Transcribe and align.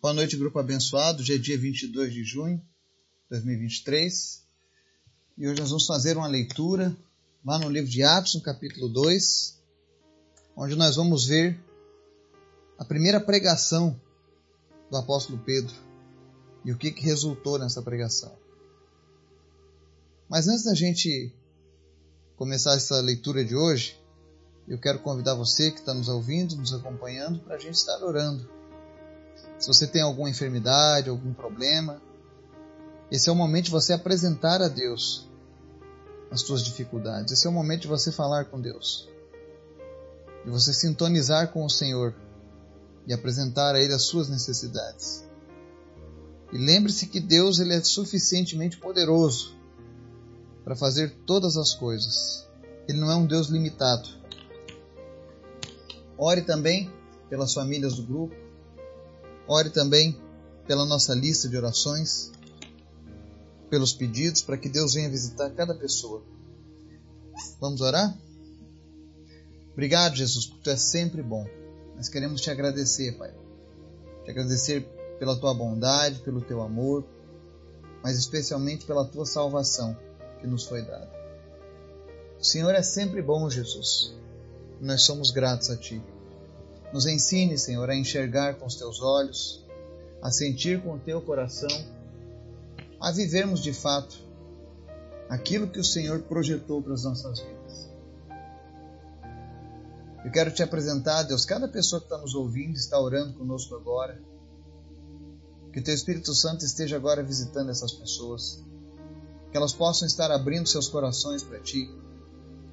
Boa 0.00 0.14
noite, 0.14 0.36
grupo 0.36 0.60
abençoado. 0.60 1.22
Hoje 1.22 1.34
é 1.34 1.38
dia 1.38 1.58
22 1.58 2.12
de 2.12 2.22
junho 2.22 2.58
de 2.58 3.30
2023 3.30 4.44
e 5.36 5.48
hoje 5.48 5.60
nós 5.60 5.70
vamos 5.70 5.86
fazer 5.86 6.16
uma 6.16 6.28
leitura 6.28 6.96
lá 7.44 7.58
no 7.58 7.68
livro 7.68 7.90
de 7.90 8.04
Atos, 8.04 8.36
no 8.36 8.40
capítulo 8.40 8.88
2, 8.88 9.58
onde 10.56 10.76
nós 10.76 10.94
vamos 10.94 11.26
ver 11.26 11.60
a 12.78 12.84
primeira 12.84 13.18
pregação 13.18 14.00
do 14.88 14.96
apóstolo 14.96 15.36
Pedro 15.44 15.74
e 16.64 16.70
o 16.70 16.78
que, 16.78 16.92
que 16.92 17.02
resultou 17.02 17.58
nessa 17.58 17.82
pregação. 17.82 18.38
Mas 20.28 20.46
antes 20.46 20.62
da 20.62 20.76
gente 20.76 21.34
começar 22.36 22.76
essa 22.76 23.00
leitura 23.00 23.44
de 23.44 23.56
hoje, 23.56 24.00
eu 24.68 24.78
quero 24.78 25.00
convidar 25.00 25.34
você 25.34 25.72
que 25.72 25.80
está 25.80 25.92
nos 25.92 26.08
ouvindo, 26.08 26.54
nos 26.54 26.72
acompanhando, 26.72 27.40
para 27.40 27.56
a 27.56 27.58
gente 27.58 27.74
estar 27.74 28.00
orando 28.04 28.57
se 29.58 29.66
você 29.66 29.86
tem 29.86 30.02
alguma 30.02 30.30
enfermidade, 30.30 31.10
algum 31.10 31.34
problema, 31.34 32.00
esse 33.10 33.28
é 33.28 33.32
o 33.32 33.34
momento 33.34 33.66
de 33.66 33.70
você 33.70 33.92
apresentar 33.92 34.62
a 34.62 34.68
Deus 34.68 35.28
as 36.30 36.42
suas 36.42 36.62
dificuldades. 36.62 37.32
Esse 37.32 37.46
é 37.46 37.50
o 37.50 37.52
momento 37.52 37.82
de 37.82 37.88
você 37.88 38.12
falar 38.12 38.44
com 38.46 38.60
Deus. 38.60 39.08
De 40.44 40.50
você 40.50 40.72
sintonizar 40.72 41.48
com 41.48 41.64
o 41.64 41.70
Senhor 41.70 42.14
e 43.06 43.12
apresentar 43.12 43.74
a 43.74 43.80
Ele 43.80 43.94
as 43.94 44.02
suas 44.02 44.28
necessidades. 44.28 45.24
E 46.52 46.58
lembre-se 46.58 47.06
que 47.06 47.20
Deus 47.20 47.58
ele 47.58 47.74
é 47.74 47.82
suficientemente 47.82 48.78
poderoso 48.78 49.54
para 50.64 50.76
fazer 50.76 51.14
todas 51.26 51.56
as 51.56 51.74
coisas. 51.74 52.46
Ele 52.86 52.98
não 52.98 53.10
é 53.10 53.16
um 53.16 53.26
Deus 53.26 53.48
limitado. 53.48 54.08
Ore 56.16 56.42
também 56.42 56.90
pelas 57.28 57.52
famílias 57.52 57.94
do 57.96 58.02
grupo 58.02 58.47
Ore 59.48 59.70
também 59.70 60.20
pela 60.66 60.84
nossa 60.84 61.14
lista 61.14 61.48
de 61.48 61.56
orações, 61.56 62.30
pelos 63.70 63.94
pedidos, 63.94 64.42
para 64.42 64.58
que 64.58 64.68
Deus 64.68 64.92
venha 64.92 65.08
visitar 65.08 65.50
cada 65.50 65.74
pessoa. 65.74 66.22
Vamos 67.58 67.80
orar? 67.80 68.16
Obrigado, 69.72 70.16
Jesus, 70.16 70.46
porque 70.46 70.64
tu 70.64 70.70
és 70.70 70.82
sempre 70.82 71.22
bom. 71.22 71.46
Nós 71.96 72.08
queremos 72.08 72.40
te 72.40 72.50
agradecer, 72.50 73.16
Pai. 73.16 73.32
Te 74.24 74.30
agradecer 74.30 74.82
pela 75.18 75.36
tua 75.36 75.54
bondade, 75.54 76.20
pelo 76.20 76.42
teu 76.42 76.60
amor, 76.60 77.04
mas 78.02 78.18
especialmente 78.18 78.84
pela 78.84 79.04
tua 79.04 79.24
salvação 79.24 79.96
que 80.40 80.46
nos 80.46 80.66
foi 80.66 80.82
dada. 80.82 81.10
O 82.38 82.44
Senhor 82.44 82.74
é 82.74 82.82
sempre 82.82 83.22
bom, 83.22 83.48
Jesus. 83.48 84.14
Nós 84.80 85.02
somos 85.02 85.30
gratos 85.30 85.70
a 85.70 85.76
ti. 85.76 86.00
Nos 86.92 87.06
ensine, 87.06 87.58
Senhor, 87.58 87.88
a 87.90 87.94
enxergar 87.94 88.54
com 88.54 88.66
os 88.66 88.76
teus 88.76 89.02
olhos, 89.02 89.64
a 90.22 90.30
sentir 90.30 90.82
com 90.82 90.94
o 90.94 90.98
teu 90.98 91.20
coração, 91.20 91.68
a 93.00 93.12
vivermos 93.12 93.62
de 93.62 93.72
fato 93.72 94.16
aquilo 95.28 95.68
que 95.68 95.78
o 95.78 95.84
Senhor 95.84 96.20
projetou 96.22 96.82
para 96.82 96.94
as 96.94 97.04
nossas 97.04 97.40
vidas. 97.40 97.88
Eu 100.24 100.32
quero 100.32 100.50
te 100.50 100.62
apresentar, 100.62 101.22
Deus, 101.22 101.44
cada 101.44 101.68
pessoa 101.68 102.00
que 102.00 102.06
está 102.06 102.18
nos 102.18 102.34
ouvindo, 102.34 102.74
está 102.74 102.98
orando 102.98 103.34
conosco 103.34 103.74
agora. 103.76 104.20
Que 105.72 105.80
o 105.80 105.84
teu 105.84 105.94
Espírito 105.94 106.34
Santo 106.34 106.64
esteja 106.64 106.96
agora 106.96 107.22
visitando 107.22 107.70
essas 107.70 107.92
pessoas. 107.92 108.64
Que 109.50 109.56
elas 109.56 109.72
possam 109.72 110.08
estar 110.08 110.30
abrindo 110.30 110.66
seus 110.66 110.88
corações 110.88 111.42
para 111.42 111.60
ti, 111.60 111.88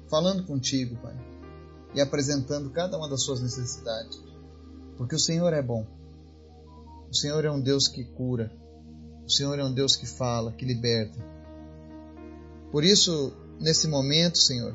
falando 0.08 0.44
contigo, 0.44 0.96
Pai 0.96 1.35
e 1.96 2.00
apresentando 2.00 2.68
cada 2.70 2.98
uma 2.98 3.08
das 3.08 3.22
suas 3.22 3.40
necessidades. 3.40 4.22
Porque 4.98 5.16
o 5.16 5.18
Senhor 5.18 5.52
é 5.54 5.62
bom. 5.62 5.86
O 7.10 7.14
Senhor 7.14 7.42
é 7.44 7.50
um 7.50 7.60
Deus 7.60 7.88
que 7.88 8.04
cura. 8.04 8.52
O 9.24 9.30
Senhor 9.30 9.58
é 9.58 9.64
um 9.64 9.72
Deus 9.72 9.96
que 9.96 10.06
fala, 10.06 10.52
que 10.52 10.64
liberta. 10.66 11.18
Por 12.70 12.84
isso, 12.84 13.32
nesse 13.58 13.88
momento, 13.88 14.36
Senhor, 14.36 14.74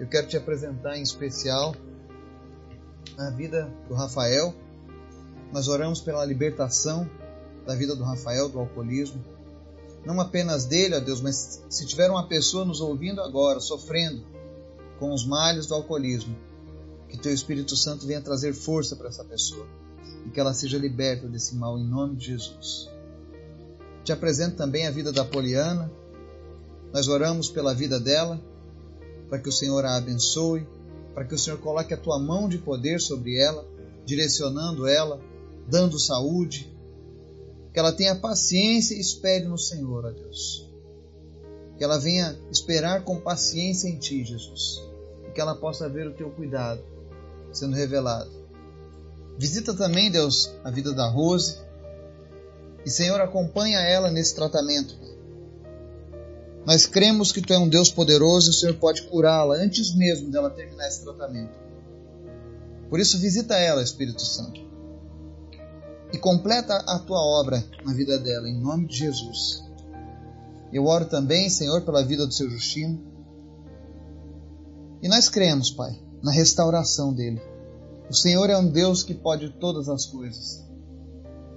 eu 0.00 0.08
quero 0.08 0.26
te 0.26 0.36
apresentar 0.36 0.98
em 0.98 1.02
especial 1.02 1.76
a 3.16 3.30
vida 3.30 3.72
do 3.88 3.94
Rafael. 3.94 4.52
Nós 5.52 5.68
oramos 5.68 6.00
pela 6.00 6.24
libertação 6.24 7.08
da 7.64 7.76
vida 7.76 7.94
do 7.94 8.02
Rafael 8.02 8.48
do 8.48 8.58
alcoolismo. 8.58 9.24
Não 10.04 10.20
apenas 10.20 10.64
dele, 10.64 10.96
ó 10.96 11.00
Deus, 11.00 11.20
mas 11.20 11.64
se 11.70 11.86
tiver 11.86 12.10
uma 12.10 12.26
pessoa 12.26 12.64
nos 12.64 12.80
ouvindo 12.80 13.20
agora, 13.20 13.60
sofrendo 13.60 14.41
com 15.02 15.12
os 15.12 15.26
males 15.26 15.66
do 15.66 15.74
alcoolismo. 15.74 16.36
Que 17.08 17.18
teu 17.18 17.34
Espírito 17.34 17.76
Santo 17.76 18.06
venha 18.06 18.20
trazer 18.20 18.54
força 18.54 18.94
para 18.94 19.08
essa 19.08 19.24
pessoa 19.24 19.66
e 20.24 20.30
que 20.30 20.38
ela 20.38 20.54
seja 20.54 20.78
liberta 20.78 21.26
desse 21.26 21.56
mal 21.56 21.76
em 21.76 21.84
nome 21.84 22.14
de 22.14 22.26
Jesus. 22.26 22.88
Te 24.04 24.12
apresento 24.12 24.54
também 24.54 24.86
a 24.86 24.92
vida 24.92 25.10
da 25.10 25.24
Poliana. 25.24 25.90
Nós 26.92 27.08
oramos 27.08 27.50
pela 27.50 27.74
vida 27.74 27.98
dela, 27.98 28.40
para 29.28 29.40
que 29.40 29.48
o 29.48 29.52
Senhor 29.52 29.84
a 29.84 29.96
abençoe, 29.96 30.68
para 31.12 31.24
que 31.24 31.34
o 31.34 31.38
Senhor 31.38 31.58
coloque 31.58 31.92
a 31.92 31.96
tua 31.96 32.20
mão 32.20 32.48
de 32.48 32.58
poder 32.58 33.00
sobre 33.00 33.36
ela, 33.36 33.66
direcionando 34.06 34.86
ela, 34.86 35.20
dando 35.68 35.98
saúde. 35.98 36.72
Que 37.72 37.80
ela 37.80 37.92
tenha 37.92 38.14
paciência 38.14 38.94
e 38.94 39.00
espere 39.00 39.46
no 39.46 39.58
Senhor, 39.58 40.04
ó 40.04 40.10
Deus. 40.12 40.70
Que 41.76 41.82
ela 41.82 41.98
venha 41.98 42.38
esperar 42.52 43.02
com 43.02 43.20
paciência 43.20 43.88
em 43.88 43.98
Ti, 43.98 44.22
Jesus 44.22 44.91
que 45.32 45.40
ela 45.40 45.54
possa 45.54 45.88
ver 45.88 46.06
o 46.06 46.14
teu 46.14 46.30
cuidado 46.30 46.82
sendo 47.52 47.76
revelado. 47.76 48.30
Visita 49.38 49.74
também, 49.74 50.10
Deus, 50.10 50.52
a 50.64 50.70
vida 50.70 50.92
da 50.92 51.08
Rose. 51.08 51.58
E, 52.84 52.90
Senhor, 52.90 53.20
acompanha 53.20 53.80
ela 53.80 54.10
nesse 54.10 54.34
tratamento. 54.34 54.94
Nós 56.66 56.86
cremos 56.86 57.32
que 57.32 57.42
Tu 57.42 57.52
é 57.52 57.58
um 57.58 57.68
Deus 57.68 57.90
poderoso 57.90 58.48
e 58.48 58.50
o 58.50 58.54
Senhor 58.54 58.74
pode 58.76 59.02
curá-la 59.02 59.56
antes 59.56 59.94
mesmo 59.94 60.30
dela 60.30 60.50
terminar 60.50 60.86
esse 60.86 61.02
tratamento. 61.02 61.58
Por 62.88 63.00
isso, 63.00 63.18
visita 63.18 63.56
ela, 63.56 63.82
Espírito 63.82 64.22
Santo. 64.22 64.60
E 66.12 66.18
completa 66.18 66.76
a 66.86 66.98
Tua 66.98 67.20
obra 67.20 67.64
na 67.84 67.92
vida 67.92 68.18
dela, 68.18 68.48
em 68.48 68.60
nome 68.60 68.86
de 68.86 68.98
Jesus. 68.98 69.64
Eu 70.72 70.86
oro 70.86 71.06
também, 71.06 71.50
Senhor, 71.50 71.82
pela 71.82 72.04
vida 72.04 72.26
do 72.26 72.32
seu 72.32 72.48
Justino 72.48 73.11
e 75.02 75.08
nós 75.08 75.28
cremos, 75.28 75.70
Pai, 75.70 75.98
na 76.22 76.30
restauração 76.30 77.12
dele. 77.12 77.42
O 78.08 78.14
Senhor 78.14 78.48
é 78.48 78.56
um 78.56 78.68
Deus 78.68 79.02
que 79.02 79.14
pode 79.14 79.50
todas 79.58 79.88
as 79.88 80.06
coisas. 80.06 80.64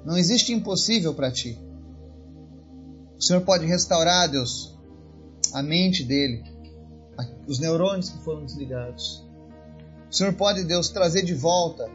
Não 0.04 0.18
existe 0.18 0.52
impossível 0.52 1.14
para 1.14 1.32
ti. 1.32 1.60
O 3.18 3.22
Senhor 3.22 3.42
pode 3.42 3.66
restaurar, 3.66 4.30
Deus, 4.30 4.76
a 5.54 5.62
mente 5.62 6.04
dele, 6.04 6.44
os 7.48 7.60
neurônios 7.60 8.10
que 8.10 8.24
foram 8.24 8.44
desligados. 8.46 9.24
O 10.10 10.16
Senhor 10.16 10.34
pode, 10.34 10.64
Deus, 10.64 10.90
trazer 10.90 11.24
de 11.24 11.34
volta 11.34 11.90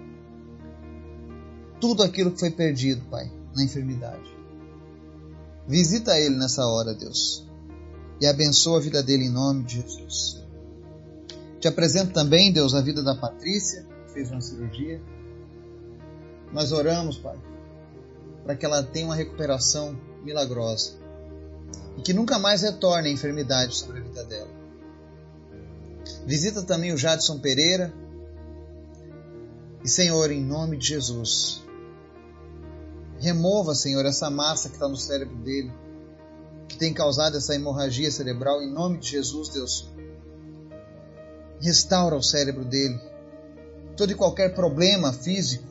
tudo 1.81 2.03
aquilo 2.03 2.31
que 2.31 2.41
foi 2.41 2.50
perdido, 2.50 3.05
Pai, 3.11 3.31
na 3.55 3.65
enfermidade. 3.65 4.31
Visita 5.67 6.19
ele 6.19 6.37
nessa 6.37 6.67
hora, 6.67 6.94
Deus, 6.94 7.47
e 8.21 8.27
abençoa 8.27 8.78
a 8.78 8.82
vida 8.82 9.03
dele 9.03 9.25
em 9.25 9.31
nome 9.31 9.65
de 9.65 9.81
Jesus. 9.81 10.39
Te 11.60 11.69
apresento 11.69 12.12
também, 12.12 12.50
Deus, 12.53 12.75
a 12.75 12.81
vida 12.81 13.03
da 13.03 13.15
Patrícia, 13.15 13.87
que 14.06 14.12
fez 14.15 14.31
uma 14.31 14.41
cirurgia. 14.41 15.00
Nós 16.53 16.72
oramos, 16.72 17.19
Pai, 17.19 17.38
para 18.44 18.56
que 18.56 18.65
ela 18.65 18.82
tenha 18.82 19.06
uma 19.06 19.15
recuperação 19.15 19.94
milagrosa 20.25 20.94
e 21.99 22.03
que 22.03 22.12
nunca 22.12 22.38
mais 22.38 22.62
retorne 22.62 23.09
a 23.09 23.12
enfermidade 23.12 23.76
sobre 23.76 23.99
a 23.99 24.03
vida 24.03 24.25
dela. 24.25 24.50
Visita 26.26 26.62
também 26.62 26.93
o 26.93 26.97
Jadson 26.97 27.38
Pereira. 27.38 27.93
E, 29.84 29.88
Senhor, 29.88 30.31
em 30.31 30.43
nome 30.43 30.76
de 30.76 30.88
Jesus, 30.88 31.62
remova, 33.19 33.75
Senhor, 33.75 34.05
essa 34.06 34.31
massa 34.31 34.69
que 34.69 34.75
está 34.75 34.88
no 34.88 34.96
cérebro 34.96 35.37
dele, 35.37 35.73
que 36.69 36.76
tem 36.76 36.93
causado 36.93 37.37
essa 37.37 37.55
hemorragia 37.55 38.11
cerebral. 38.11 38.62
Em 38.62 38.70
nome 38.70 38.99
de 38.99 39.11
Jesus, 39.11 39.49
Deus, 39.50 39.89
restaura 41.60 42.16
o 42.16 42.22
cérebro 42.22 42.64
dele. 42.64 43.00
Todo 43.96 44.12
e 44.12 44.14
qualquer 44.14 44.54
problema 44.54 45.12
físico, 45.12 45.64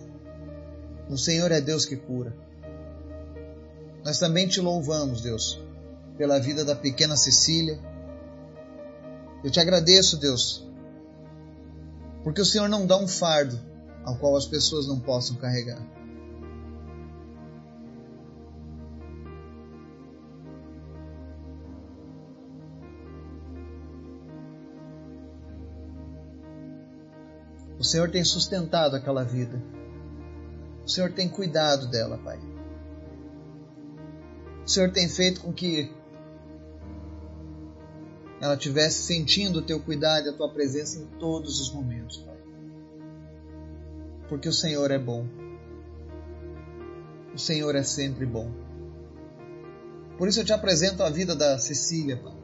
o 1.09 1.17
Senhor 1.17 1.51
é 1.51 1.59
Deus 1.59 1.85
que 1.85 1.95
cura. 1.95 2.33
Nós 4.03 4.19
também 4.19 4.47
te 4.47 4.61
louvamos, 4.61 5.21
Deus, 5.21 5.59
pela 6.17 6.39
vida 6.39 6.63
da 6.63 6.75
pequena 6.75 7.17
Cecília. 7.17 7.79
Eu 9.43 9.49
te 9.49 9.59
agradeço, 9.59 10.17
Deus, 10.17 10.67
porque 12.23 12.41
o 12.41 12.45
Senhor 12.45 12.69
não 12.69 12.85
dá 12.85 12.97
um 12.97 13.07
fardo 13.07 13.59
ao 14.03 14.15
qual 14.17 14.35
as 14.35 14.45
pessoas 14.45 14.87
não 14.87 14.99
possam 14.99 15.35
carregar. 15.37 15.81
Senhor 27.89 28.11
tem 28.11 28.23
sustentado 28.23 28.95
aquela 28.95 29.23
vida. 29.23 29.59
O 30.85 30.87
Senhor 30.87 31.11
tem 31.11 31.27
cuidado 31.27 31.87
dela, 31.87 32.19
Pai. 32.19 32.39
O 34.63 34.69
Senhor 34.69 34.91
tem 34.91 35.09
feito 35.09 35.41
com 35.41 35.51
que 35.51 35.91
ela 38.39 38.53
estivesse 38.53 39.01
sentindo 39.01 39.57
o 39.57 39.61
teu 39.63 39.79
cuidado 39.79 40.27
e 40.27 40.29
a 40.29 40.33
tua 40.33 40.53
presença 40.53 40.99
em 40.99 41.05
todos 41.17 41.59
os 41.59 41.73
momentos, 41.73 42.17
Pai. 42.17 42.37
Porque 44.27 44.47
o 44.47 44.53
Senhor 44.53 44.91
é 44.91 44.99
bom. 44.99 45.25
O 47.33 47.39
Senhor 47.39 47.75
é 47.75 47.83
sempre 47.83 48.23
bom. 48.27 48.51
Por 50.15 50.27
isso 50.27 50.41
eu 50.41 50.45
te 50.45 50.53
apresento 50.53 51.01
a 51.01 51.09
vida 51.09 51.35
da 51.35 51.57
Cecília, 51.57 52.17
Pai. 52.17 52.37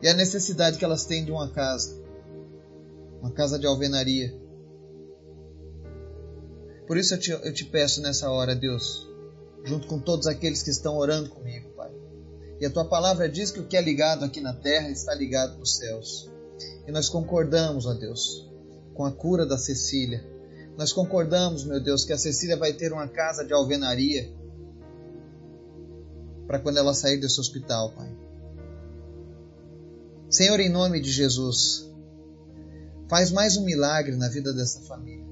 E 0.00 0.08
a 0.08 0.14
necessidade 0.14 0.78
que 0.78 0.84
elas 0.84 1.06
têm 1.06 1.24
de 1.24 1.32
uma 1.32 1.48
casa. 1.50 1.95
Uma 3.26 3.32
casa 3.32 3.58
de 3.58 3.66
alvenaria. 3.66 4.32
Por 6.86 6.96
isso 6.96 7.12
eu 7.12 7.18
te, 7.18 7.30
eu 7.32 7.52
te 7.52 7.64
peço 7.64 8.00
nessa 8.00 8.30
hora, 8.30 8.54
Deus, 8.54 9.04
junto 9.64 9.88
com 9.88 9.98
todos 9.98 10.28
aqueles 10.28 10.62
que 10.62 10.70
estão 10.70 10.96
orando 10.96 11.28
comigo, 11.30 11.70
Pai. 11.70 11.90
E 12.60 12.64
a 12.64 12.70
tua 12.70 12.84
palavra 12.84 13.28
diz 13.28 13.50
que 13.50 13.58
o 13.58 13.66
que 13.66 13.76
é 13.76 13.82
ligado 13.82 14.24
aqui 14.24 14.40
na 14.40 14.54
terra 14.54 14.90
está 14.90 15.12
ligado 15.12 15.58
nos 15.58 15.76
céus. 15.76 16.30
E 16.86 16.92
nós 16.92 17.08
concordamos, 17.08 17.84
ó 17.84 17.94
Deus, 17.94 18.48
com 18.94 19.04
a 19.04 19.10
cura 19.10 19.44
da 19.44 19.58
Cecília. 19.58 20.24
Nós 20.78 20.92
concordamos, 20.92 21.64
meu 21.64 21.82
Deus, 21.82 22.04
que 22.04 22.12
a 22.12 22.18
Cecília 22.18 22.56
vai 22.56 22.74
ter 22.74 22.92
uma 22.92 23.08
casa 23.08 23.44
de 23.44 23.52
alvenaria 23.52 24.32
para 26.46 26.60
quando 26.60 26.76
ela 26.76 26.94
sair 26.94 27.18
desse 27.18 27.40
hospital, 27.40 27.90
Pai. 27.90 28.16
Senhor, 30.30 30.60
em 30.60 30.68
nome 30.70 31.00
de 31.00 31.10
Jesus, 31.10 31.86
faz 33.08 33.30
mais 33.30 33.56
um 33.56 33.64
milagre 33.64 34.16
na 34.16 34.28
vida 34.28 34.52
dessa 34.52 34.80
família. 34.82 35.26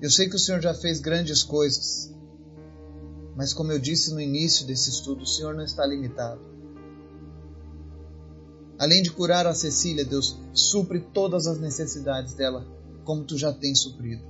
Eu 0.00 0.10
sei 0.10 0.28
que 0.28 0.36
o 0.36 0.38
Senhor 0.38 0.60
já 0.60 0.74
fez 0.74 1.00
grandes 1.00 1.42
coisas, 1.42 2.14
mas 3.34 3.52
como 3.52 3.72
eu 3.72 3.78
disse 3.78 4.12
no 4.12 4.20
início 4.20 4.66
desse 4.66 4.90
estudo, 4.90 5.22
o 5.22 5.26
Senhor 5.26 5.54
não 5.54 5.64
está 5.64 5.84
limitado. 5.86 6.40
Além 8.78 9.02
de 9.02 9.10
curar 9.10 9.46
a 9.46 9.54
Cecília, 9.54 10.04
Deus 10.04 10.38
supre 10.52 11.00
todas 11.00 11.46
as 11.46 11.58
necessidades 11.58 12.34
dela, 12.34 12.64
como 13.04 13.24
tu 13.24 13.36
já 13.36 13.52
tens 13.52 13.80
suprido. 13.80 14.22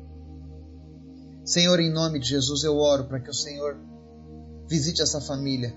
Senhor, 1.45 1.81
em 1.81 1.93
nome 1.93 2.19
de 2.19 2.29
Jesus, 2.29 2.65
eu 2.65 2.77
oro 2.77 3.05
para 3.05 3.21
que 3.21 3.31
o 3.31 3.35
Senhor 3.35 3.77
visite 4.67 5.03
essa 5.03 5.21
família 5.21 5.75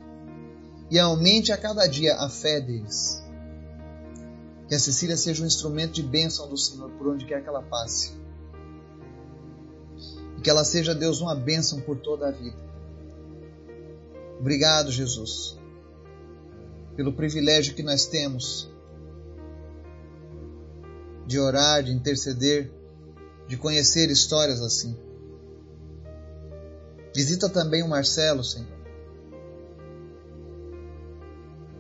e 0.90 1.00
aumente 1.00 1.52
a 1.52 1.58
cada 1.58 1.88
dia 1.88 2.16
a 2.16 2.30
fé 2.30 2.60
deles. 2.60 3.21
Que 4.72 4.76
a 4.76 4.80
Cecília 4.80 5.18
seja 5.18 5.44
um 5.44 5.46
instrumento 5.46 5.92
de 5.92 6.02
bênção 6.02 6.48
do 6.48 6.58
Senhor 6.58 6.90
por 6.92 7.06
onde 7.10 7.26
quer 7.26 7.44
que 7.44 7.50
ela 7.50 7.62
passe. 7.62 8.14
E 10.38 10.42
que 10.42 10.50
ela 10.50 10.64
seja, 10.64 10.96
Deus, 10.96 11.20
uma 11.20 11.36
bênção 11.36 11.82
por 11.82 11.98
toda 11.98 12.30
a 12.30 12.32
vida. 12.32 12.56
Obrigado, 14.40 14.90
Jesus, 14.90 15.60
pelo 16.96 17.12
privilégio 17.12 17.76
que 17.76 17.84
nós 17.84 18.06
temos 18.06 18.72
de 21.28 21.38
orar, 21.38 21.84
de 21.84 21.92
interceder, 21.92 22.72
de 23.50 23.58
conhecer 23.58 24.10
histórias 24.10 24.62
assim. 24.62 24.98
Visita 27.14 27.50
também 27.50 27.84
o 27.84 27.90
Marcelo, 27.90 28.42
Senhor. 28.42 28.72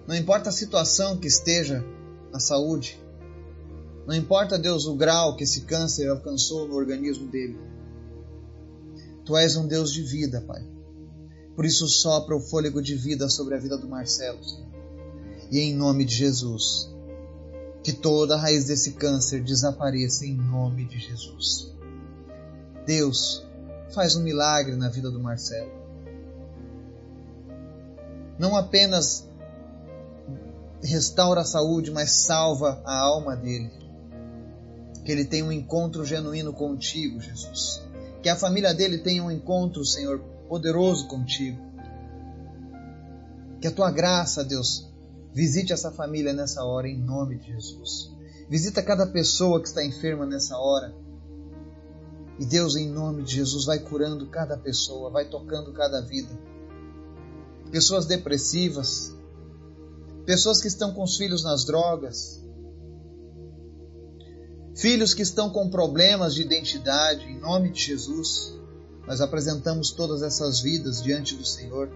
Não 0.06 0.14
importa 0.14 0.50
a 0.50 0.52
situação 0.52 1.16
que 1.16 1.28
esteja 1.30 1.82
na 2.32 2.40
saúde. 2.40 3.00
Não 4.08 4.16
importa, 4.16 4.58
Deus, 4.58 4.86
o 4.86 4.96
grau 4.96 5.36
que 5.36 5.44
esse 5.44 5.62
câncer 5.62 6.10
alcançou 6.10 6.68
no 6.68 6.76
organismo 6.76 7.28
dele. 7.28 7.58
Tu 9.26 9.38
és 9.38 9.56
um 9.56 9.68
Deus 9.68 9.92
de 9.94 10.02
vida, 10.02 10.42
Pai. 10.42 10.66
Por 11.56 11.66
isso 11.66 11.88
sopra 11.88 12.36
o 12.36 12.40
fôlego 12.40 12.82
de 12.82 12.96
vida 12.96 13.30
sobre 13.30 13.56
a 13.56 13.60
vida 13.60 13.78
do 13.78 13.88
Marcelo. 13.88 14.44
Senhor. 14.44 14.68
E 15.52 15.60
em 15.60 15.76
nome 15.76 16.06
de 16.06 16.16
Jesus, 16.16 16.90
que 17.84 17.92
toda 17.92 18.36
a 18.36 18.40
raiz 18.40 18.66
desse 18.66 18.94
câncer 18.94 19.44
desapareça 19.44 20.26
em 20.26 20.36
nome 20.36 20.86
de 20.86 20.98
Jesus. 20.98 21.72
Deus, 22.86 23.46
faz 23.92 24.16
um 24.16 24.24
milagre 24.24 24.76
na 24.76 24.90
vida 24.90 25.12
do 25.12 25.20
Marcelo. 25.20 25.72
Não 28.40 28.56
apenas 28.56 29.28
restaura 30.84 31.42
a 31.42 31.46
saúde, 31.46 31.92
mas 31.92 32.24
salva 32.24 32.82
a 32.86 33.00
alma 33.00 33.36
dele. 33.36 33.72
Que 35.04 35.12
ele 35.12 35.26
tenha 35.26 35.46
um 35.46 35.52
encontro 35.52 36.06
genuíno 36.06 36.54
contigo, 36.54 37.20
Jesus. 37.20 37.82
Que 38.22 38.30
a 38.30 38.36
família 38.36 38.74
dele 38.74 39.00
tenha 39.00 39.24
um 39.24 39.32
encontro, 39.32 39.86
Senhor, 39.86 40.20
poderoso 40.48 41.08
contigo. 41.08 41.60
Que 43.60 43.68
a 43.68 43.72
tua 43.72 43.92
graça, 43.92 44.44
Deus, 44.44 44.90
visite 45.34 45.74
essa 45.74 45.92
família 45.92 46.34
nessa 46.34 46.64
hora, 46.64 46.88
em 46.88 46.98
nome 46.98 47.38
de 47.38 47.48
Jesus. 47.48 48.12
Visita 48.50 48.84
cada 48.84 49.08
pessoa 49.08 49.62
que 49.62 49.68
está 49.68 49.84
enferma 49.84 50.26
nessa 50.26 50.58
hora. 50.58 50.94
E 52.38 52.46
Deus, 52.46 52.76
em 52.76 52.90
nome 52.90 53.24
de 53.24 53.36
Jesus, 53.36 53.66
vai 53.66 53.80
curando 53.80 54.28
cada 54.28 54.58
pessoa, 54.58 55.12
vai 55.12 55.30
tocando 55.30 55.72
cada 55.74 56.02
vida. 56.02 56.30
Pessoas 57.72 58.06
depressivas, 58.06 59.14
pessoas 60.26 60.62
que 60.62 60.68
estão 60.68 60.94
com 60.94 61.04
os 61.04 61.18
filhos 61.18 61.44
nas 61.44 61.66
drogas, 61.66 62.42
filhos 64.76 65.14
que 65.14 65.22
estão 65.22 65.50
com 65.50 65.70
problemas 65.70 66.34
de 66.34 66.42
identidade, 66.42 67.26
em 67.26 67.40
nome 67.40 67.72
de 67.72 67.82
Jesus, 67.82 68.58
nós 69.08 69.22
apresentamos 69.22 69.92
todas 69.92 70.22
essas 70.22 70.60
vidas 70.60 71.02
diante 71.02 71.36
do 71.36 71.46
Senhor. 71.46 71.90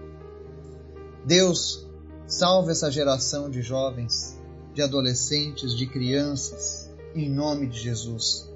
Deus, 1.24 1.86
salve 2.26 2.72
essa 2.72 2.90
geração 2.90 3.48
de 3.48 3.62
jovens, 3.62 4.36
de 4.74 4.82
adolescentes, 4.82 5.74
de 5.74 5.86
crianças, 5.86 6.90
em 7.14 7.30
nome 7.30 7.66
de 7.68 7.80
Jesus. 7.80 8.50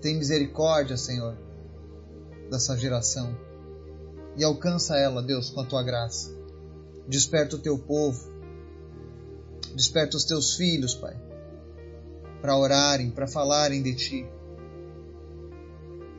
Tem 0.00 0.18
misericórdia, 0.18 0.96
Senhor, 0.96 1.36
dessa 2.50 2.76
geração 2.76 3.34
e 4.36 4.44
alcança 4.44 4.98
ela, 4.98 5.22
Deus, 5.22 5.50
com 5.50 5.60
a 5.60 5.64
tua 5.64 5.82
graça. 5.82 6.34
Desperta 7.06 7.56
o 7.56 7.58
teu 7.58 7.78
povo. 7.78 8.32
Desperta 9.74 10.16
os 10.16 10.24
teus 10.24 10.54
filhos, 10.54 10.94
Pai, 10.94 11.20
para 12.40 12.56
orarem, 12.56 13.10
para 13.10 13.26
falarem 13.26 13.82
de 13.82 13.94
ti. 13.94 14.26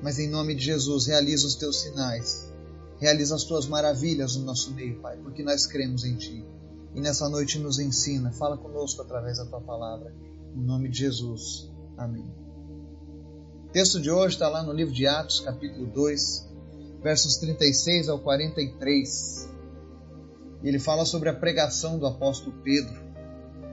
Mas 0.02 0.20
em 0.20 0.30
nome 0.30 0.54
de 0.54 0.66
Jesus, 0.66 1.08
realiza 1.08 1.48
os 1.48 1.56
teus 1.56 1.82
sinais. 1.82 2.54
Realiza 3.00 3.36
as 3.36 3.44
tuas 3.44 3.66
maravilhas 3.66 4.36
no 4.36 4.44
nosso 4.44 4.74
meio, 4.74 5.00
Pai, 5.00 5.18
porque 5.18 5.42
nós 5.42 5.66
cremos 5.66 6.04
em 6.04 6.16
ti. 6.16 6.46
E 6.94 7.02
nessa 7.02 7.28
noite 7.30 7.60
nos 7.60 7.80
ensina, 7.80 8.32
fala 8.32 8.58
conosco 8.58 9.02
através 9.02 9.38
da 9.38 9.46
tua 9.46 9.62
palavra. 9.62 10.14
Em 10.56 10.62
nome 10.62 10.90
de 10.90 11.00
Jesus. 11.00 11.72
Amém. 11.98 12.30
O 13.68 13.72
texto 13.72 14.00
de 14.00 14.12
hoje 14.12 14.36
está 14.36 14.48
lá 14.48 14.64
no 14.64 14.72
livro 14.72 14.94
de 14.94 15.08
Atos, 15.08 15.40
capítulo 15.42 15.88
2, 15.88 16.50
versos 17.02 17.38
36 17.38 18.08
ao 18.10 18.20
43 18.20 19.55
ele 20.70 20.80
fala 20.80 21.06
sobre 21.06 21.30
a 21.30 21.34
pregação 21.34 22.00
do 22.00 22.08
apóstolo 22.08 22.56
Pedro 22.64 23.06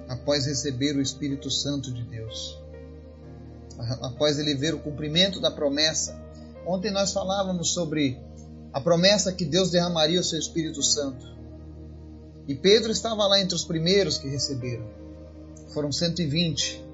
após 0.08 0.46
receber 0.46 0.94
o 0.96 1.00
Espírito 1.00 1.50
Santo 1.50 1.92
de 1.92 2.02
Deus. 2.04 2.58
Após 4.02 4.38
ele 4.38 4.54
ver 4.54 4.74
o 4.74 4.78
cumprimento 4.78 5.40
da 5.40 5.50
promessa. 5.50 6.20
Ontem 6.66 6.90
nós 6.90 7.12
falávamos 7.12 7.72
sobre 7.72 8.20
a 8.72 8.80
promessa 8.80 9.32
que 9.32 9.44
Deus 9.44 9.70
derramaria 9.70 10.20
o 10.20 10.24
seu 10.24 10.38
Espírito 10.38 10.82
Santo. 10.82 11.26
E 12.46 12.54
Pedro 12.54 12.92
estava 12.92 13.26
lá 13.26 13.40
entre 13.40 13.54
os 13.54 13.64
primeiros 13.64 14.18
que 14.18 14.28
receberam. 14.28 14.86
Foram 15.72 15.90
120 15.90 16.84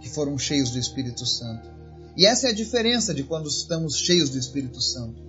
que 0.00 0.08
foram 0.08 0.38
cheios 0.38 0.70
do 0.70 0.78
Espírito 0.78 1.26
Santo. 1.26 1.68
E 2.16 2.24
essa 2.24 2.46
é 2.46 2.50
a 2.50 2.54
diferença 2.54 3.12
de 3.12 3.24
quando 3.24 3.48
estamos 3.48 3.96
cheios 3.96 4.30
do 4.30 4.38
Espírito 4.38 4.80
Santo. 4.80 5.22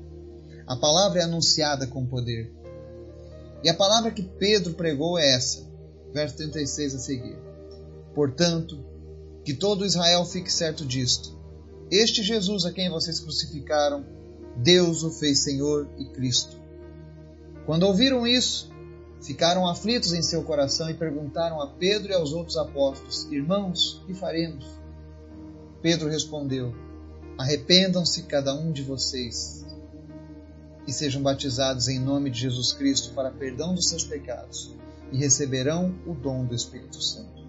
A 0.66 0.76
palavra 0.76 1.20
é 1.20 1.24
anunciada 1.24 1.86
com 1.88 2.06
poder. 2.06 2.54
E 3.64 3.70
a 3.70 3.74
palavra 3.74 4.12
que 4.12 4.24
Pedro 4.24 4.74
pregou 4.74 5.18
é 5.18 5.36
essa, 5.36 5.68
verso 6.14 6.38
36 6.38 6.96
a 6.96 7.00
seguir. 7.00 7.38
Portanto, 8.14 8.84
que 9.44 9.54
todo 9.54 9.86
Israel 9.86 10.26
fique 10.26 10.52
certo 10.52 10.86
disto: 10.86 11.38
Este 11.90 12.24
Jesus 12.24 12.66
a 12.66 12.72
quem 12.72 12.90
vocês 12.90 13.20
crucificaram, 13.20 14.06
Deus 14.58 15.04
o 15.04 15.12
fez 15.12 15.44
Senhor 15.44 15.88
e 15.98 16.06
Cristo. 16.06 16.58
Quando 17.66 17.84
ouviram 17.84 18.26
isso, 18.26 18.72
ficaram 19.22 19.68
aflitos 19.68 20.14
em 20.14 20.22
seu 20.22 20.44
coração 20.44 20.90
e 20.90 20.94
perguntaram 20.94 21.62
a 21.62 21.68
Pedro 21.68 22.12
e 22.12 22.16
aos 22.16 22.34
outros 22.34 22.58
apóstolos: 22.58 23.28
Irmãos, 23.32 24.04
que 24.06 24.14
faremos? 24.14 24.66
Pedro 25.82 26.10
respondeu: 26.10 26.74
Arrependam-se 27.38 28.24
cada 28.24 28.54
um 28.54 28.72
de 28.72 28.84
vocês 28.84 29.67
e 30.88 30.94
sejam 30.94 31.22
batizados 31.22 31.89
em 31.89 32.00
nome 32.00 32.29
de 32.29 32.39
Jesus 32.39 32.72
Cristo 32.72 33.13
para 33.13 33.29
perdão 33.29 33.75
dos 33.75 33.89
seus 33.89 34.03
pecados 34.03 34.74
e 35.12 35.17
receberão 35.17 35.94
o 36.06 36.13
dom 36.13 36.46
do 36.46 36.56
Espírito 36.56 37.01
Santo. 37.01 37.46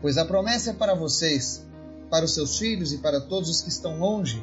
Pois 0.00 0.16
a 0.16 0.24
promessa 0.24 0.70
é 0.70 0.72
para 0.72 0.94
vocês, 0.94 1.66
para 2.10 2.24
os 2.24 2.34
seus 2.34 2.58
filhos 2.58 2.92
e 2.92 2.98
para 2.98 3.20
todos 3.20 3.50
os 3.50 3.60
que 3.60 3.68
estão 3.68 3.98
longe, 3.98 4.42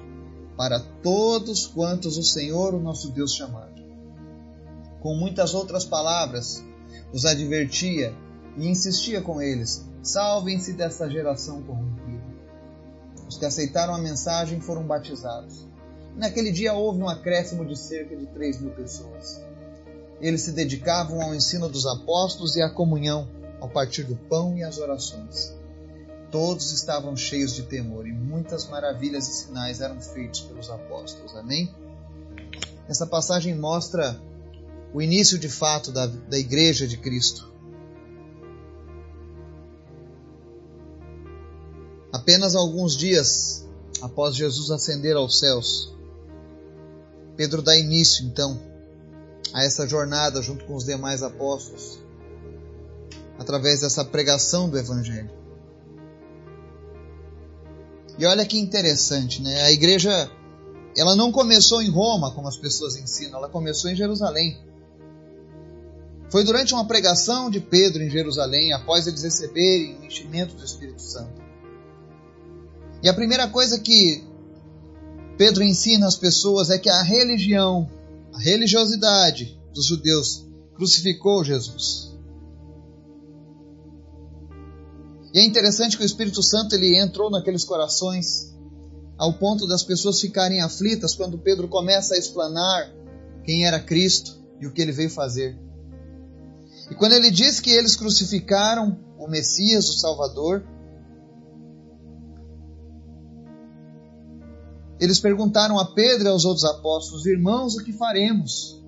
para 0.56 0.80
todos 0.80 1.66
quantos 1.68 2.18
o 2.18 2.24
Senhor, 2.24 2.74
o 2.74 2.80
nosso 2.80 3.12
Deus, 3.12 3.34
chamar. 3.34 3.70
Com 5.02 5.16
muitas 5.16 5.54
outras 5.54 5.86
palavras, 5.86 6.64
os 7.14 7.26
advertia 7.26 8.14
e 8.56 8.68
insistia 8.68 9.22
com 9.22 9.42
eles: 9.42 9.86
salvem-se 10.02 10.74
desta 10.74 11.10
geração 11.10 11.62
corrompida. 11.64 12.26
Os 13.28 13.38
que 13.38 13.46
aceitaram 13.46 13.94
a 13.94 14.00
mensagem 14.00 14.62
foram 14.62 14.84
batizados. 14.86 15.68
Naquele 16.18 16.52
dia 16.52 16.74
houve 16.74 17.00
um 17.00 17.08
acréscimo 17.08 17.64
de 17.64 17.78
cerca 17.78 18.16
de 18.16 18.26
3 18.26 18.62
mil 18.62 18.72
pessoas. 18.72 19.40
Eles 20.20 20.42
se 20.42 20.52
dedicavam 20.52 21.22
ao 21.22 21.36
ensino 21.36 21.70
dos 21.70 21.86
apóstolos 21.86 22.56
e 22.56 22.62
à 22.62 22.70
comunhão, 22.70 23.28
ao 23.62 23.70
partir 23.70 24.04
do 24.04 24.16
pão 24.16 24.58
e 24.58 24.64
às 24.64 24.80
orações. 24.80 25.56
Todos 26.32 26.72
estavam 26.72 27.16
cheios 27.16 27.54
de 27.54 27.64
temor 27.64 28.08
e 28.08 28.12
muitas 28.12 28.68
maravilhas 28.68 29.28
e 29.28 29.34
sinais 29.46 29.80
eram 29.80 30.02
feitos 30.02 30.42
pelos 30.42 30.70
apóstolos. 30.72 31.36
Amém? 31.36 31.74
Essa 32.90 33.06
passagem 33.06 33.56
mostra 33.56 34.20
o 34.94 35.02
início 35.02 35.38
de 35.38 35.50
fato 35.50 35.92
da, 35.92 36.08
da 36.08 36.38
Igreja 36.38 36.88
de 36.88 36.98
Cristo. 36.98 37.52
Apenas 42.12 42.56
alguns 42.56 42.98
dias 42.98 43.68
após 44.02 44.36
Jesus 44.36 44.72
ascender 44.72 45.16
aos 45.16 45.40
céus, 45.40 45.97
Pedro 47.38 47.62
dá 47.62 47.78
início, 47.78 48.26
então, 48.26 48.60
a 49.54 49.64
essa 49.64 49.88
jornada 49.88 50.42
junto 50.42 50.66
com 50.66 50.76
os 50.76 50.84
demais 50.84 51.22
apóstolos, 51.22 52.00
através 53.38 53.82
dessa 53.82 54.04
pregação 54.04 54.68
do 54.68 54.78
Evangelho. 54.78 55.30
E 58.18 58.26
olha 58.26 58.44
que 58.46 58.58
interessante, 58.58 59.42
né? 59.44 59.62
A 59.62 59.72
igreja, 59.72 60.30
ela 60.98 61.16
não 61.16 61.32
começou 61.32 61.82
em 61.82 61.92
Roma, 61.92 62.34
como 62.34 62.48
as 62.48 62.58
pessoas 62.58 62.98
ensinam, 62.98 63.38
ela 63.38 63.48
começou 63.48 63.92
em 63.92 63.96
Jerusalém. 63.96 64.60
Foi 66.32 66.44
durante 66.44 66.74
uma 66.74 66.88
pregação 66.88 67.50
de 67.52 67.60
Pedro 67.60 68.02
em 68.02 68.10
Jerusalém, 68.10 68.74
após 68.74 69.06
eles 69.06 69.22
receberem 69.22 70.00
o 70.00 70.06
enchimento 70.06 70.56
do 70.56 70.66
Espírito 70.66 71.02
Santo. 71.02 71.42
E 73.04 73.08
a 73.08 73.14
primeira 73.14 73.48
coisa 73.48 73.80
que 73.80 74.27
Pedro 75.38 75.64
ensina 75.64 76.08
às 76.08 76.16
pessoas 76.16 76.70
é 76.70 76.80
que 76.80 76.90
a 76.90 77.04
religião, 77.04 77.90
a 78.34 78.40
religiosidade 78.40 79.60
dos 79.74 79.86
judeus 79.86 80.48
crucificou 80.76 81.44
Jesus. 81.44 82.18
E 85.34 85.40
é 85.40 85.44
interessante 85.44 85.96
que 85.96 86.04
o 86.04 86.06
Espírito 86.06 86.42
Santo 86.42 86.74
ele 86.76 87.00
entrou 87.00 87.30
naqueles 87.30 87.64
corações 87.64 88.56
ao 89.18 89.34
ponto 89.34 89.68
das 89.68 89.84
pessoas 89.84 90.20
ficarem 90.20 90.62
aflitas 90.62 91.16
quando 91.16 91.38
Pedro 91.38 91.68
começa 91.68 92.16
a 92.16 92.18
explanar 92.18 92.92
quem 93.44 93.66
era 93.66 93.80
Cristo 93.80 94.38
e 94.60 94.68
o 94.68 94.72
que 94.72 94.82
ele 94.82 94.92
veio 94.92 95.10
fazer. 95.10 95.58
E 96.90 96.96
quando 96.96 97.14
ele 97.14 97.30
diz 97.30 97.60
que 97.60 97.72
eles 97.72 97.96
crucificaram 97.96 98.98
o 99.18 99.28
Messias, 99.28 99.90
o 99.90 100.00
Salvador, 100.00 100.64
Eles 105.00 105.20
perguntaram 105.20 105.80
a 105.80 105.86
Pedro 105.86 106.28
e 106.28 106.32
aos 106.32 106.46
outros 106.46 106.66
apóstolos: 106.66 107.26
Irmãos, 107.26 107.76
o 107.76 107.84
que 107.84 107.94
faremos? 107.94 108.82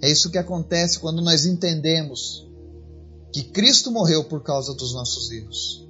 É 0.00 0.10
isso 0.10 0.30
que 0.30 0.38
acontece 0.38 0.98
quando 0.98 1.22
nós 1.22 1.44
entendemos 1.44 2.46
que 3.32 3.42
Cristo 3.42 3.90
morreu 3.90 4.24
por 4.24 4.42
causa 4.42 4.74
dos 4.74 4.92
nossos 4.94 5.30
erros. 5.30 5.86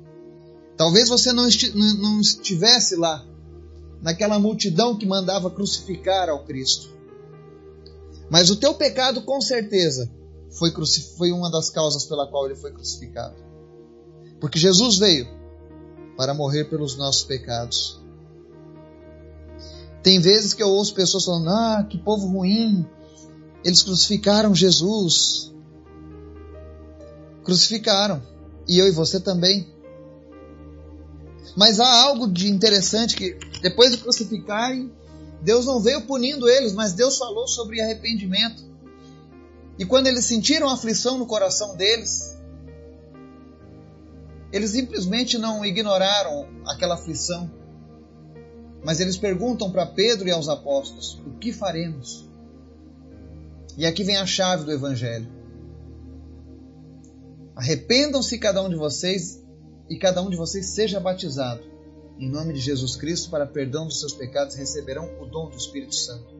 Talvez 0.76 1.08
você 1.08 1.32
não 1.32 1.48
estivesse 2.20 2.96
lá, 2.96 3.26
naquela 4.00 4.38
multidão 4.38 4.96
que 4.96 5.06
mandava 5.06 5.50
crucificar 5.50 6.28
ao 6.28 6.44
Cristo. 6.44 6.96
Mas 8.30 8.50
o 8.50 8.56
teu 8.56 8.74
pecado, 8.74 9.22
com 9.22 9.40
certeza, 9.40 10.10
foi, 10.50 10.72
foi 11.16 11.32
uma 11.32 11.50
das 11.50 11.70
causas 11.70 12.04
pela 12.04 12.26
qual 12.26 12.46
ele 12.46 12.56
foi 12.56 12.72
crucificado. 12.72 13.36
Porque 14.40 14.58
Jesus 14.58 14.98
veio 14.98 15.26
para 16.18 16.34
morrer 16.34 16.64
pelos 16.64 16.96
nossos 16.96 17.22
pecados. 17.22 18.02
Tem 20.02 20.18
vezes 20.18 20.52
que 20.52 20.60
eu 20.60 20.68
ouço 20.68 20.92
pessoas 20.92 21.24
falando: 21.24 21.48
Ah, 21.48 21.86
que 21.88 21.96
povo 21.96 22.26
ruim, 22.26 22.84
eles 23.64 23.82
crucificaram 23.82 24.52
Jesus. 24.52 25.54
Crucificaram, 27.44 28.20
e 28.66 28.78
eu 28.78 28.88
e 28.88 28.90
você 28.90 29.20
também. 29.20 29.72
Mas 31.56 31.78
há 31.78 32.02
algo 32.02 32.26
de 32.26 32.50
interessante 32.50 33.14
que 33.14 33.38
depois 33.62 33.92
de 33.92 33.98
crucificarem, 33.98 34.92
Deus 35.40 35.66
não 35.66 35.80
veio 35.80 36.04
punindo 36.04 36.48
eles, 36.48 36.72
mas 36.72 36.92
Deus 36.92 37.16
falou 37.16 37.46
sobre 37.46 37.80
arrependimento. 37.80 38.64
E 39.78 39.84
quando 39.84 40.08
eles 40.08 40.24
sentiram 40.24 40.68
aflição 40.68 41.16
no 41.16 41.26
coração 41.26 41.76
deles, 41.76 42.36
eles 44.52 44.70
simplesmente 44.70 45.38
não 45.38 45.64
ignoraram 45.64 46.48
aquela 46.66 46.94
aflição, 46.94 47.50
mas 48.84 49.00
eles 49.00 49.16
perguntam 49.16 49.70
para 49.70 49.86
Pedro 49.86 50.28
e 50.28 50.30
aos 50.30 50.48
apóstolos: 50.48 51.20
o 51.26 51.38
que 51.38 51.52
faremos? 51.52 52.28
E 53.76 53.86
aqui 53.86 54.02
vem 54.02 54.16
a 54.16 54.26
chave 54.26 54.64
do 54.64 54.72
Evangelho. 54.72 55.28
Arrependam-se 57.54 58.38
cada 58.38 58.62
um 58.62 58.68
de 58.68 58.76
vocês 58.76 59.42
e 59.90 59.98
cada 59.98 60.22
um 60.22 60.30
de 60.30 60.36
vocês 60.36 60.66
seja 60.66 61.00
batizado 61.00 61.78
em 62.18 62.28
nome 62.28 62.52
de 62.52 62.58
Jesus 62.58 62.96
Cristo 62.96 63.30
para 63.30 63.46
perdão 63.46 63.86
dos 63.86 64.00
seus 64.00 64.12
pecados 64.12 64.56
receberão 64.56 65.08
o 65.20 65.26
dom 65.26 65.48
do 65.48 65.56
Espírito 65.56 65.94
Santo. 65.94 66.36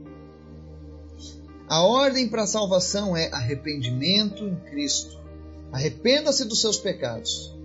A 1.69 1.83
ordem 1.83 2.29
para 2.29 2.43
a 2.43 2.47
salvação 2.49 3.17
é 3.17 3.31
arrependimento 3.33 4.45
em 4.45 4.57
Cristo. 4.57 5.17
Arrependa-se 5.71 6.45
dos 6.47 6.61
seus 6.61 6.79
pecados 6.79 7.57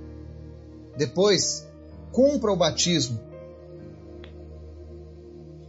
depois, 0.98 1.68
cumpra 2.12 2.52
o 2.52 2.56
batismo. 2.56 3.20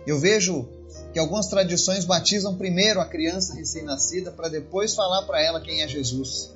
Eu 0.06 0.18
vejo 0.18 0.68
que 1.12 1.18
algumas 1.18 1.46
tradições 1.46 2.04
batizam 2.04 2.56
primeiro 2.56 3.00
a 3.00 3.06
criança 3.06 3.54
recém-nascida 3.54 4.30
para 4.30 4.48
depois 4.48 4.94
falar 4.94 5.22
para 5.22 5.42
ela 5.42 5.60
quem 5.60 5.82
é 5.82 5.88
Jesus. 5.88 6.54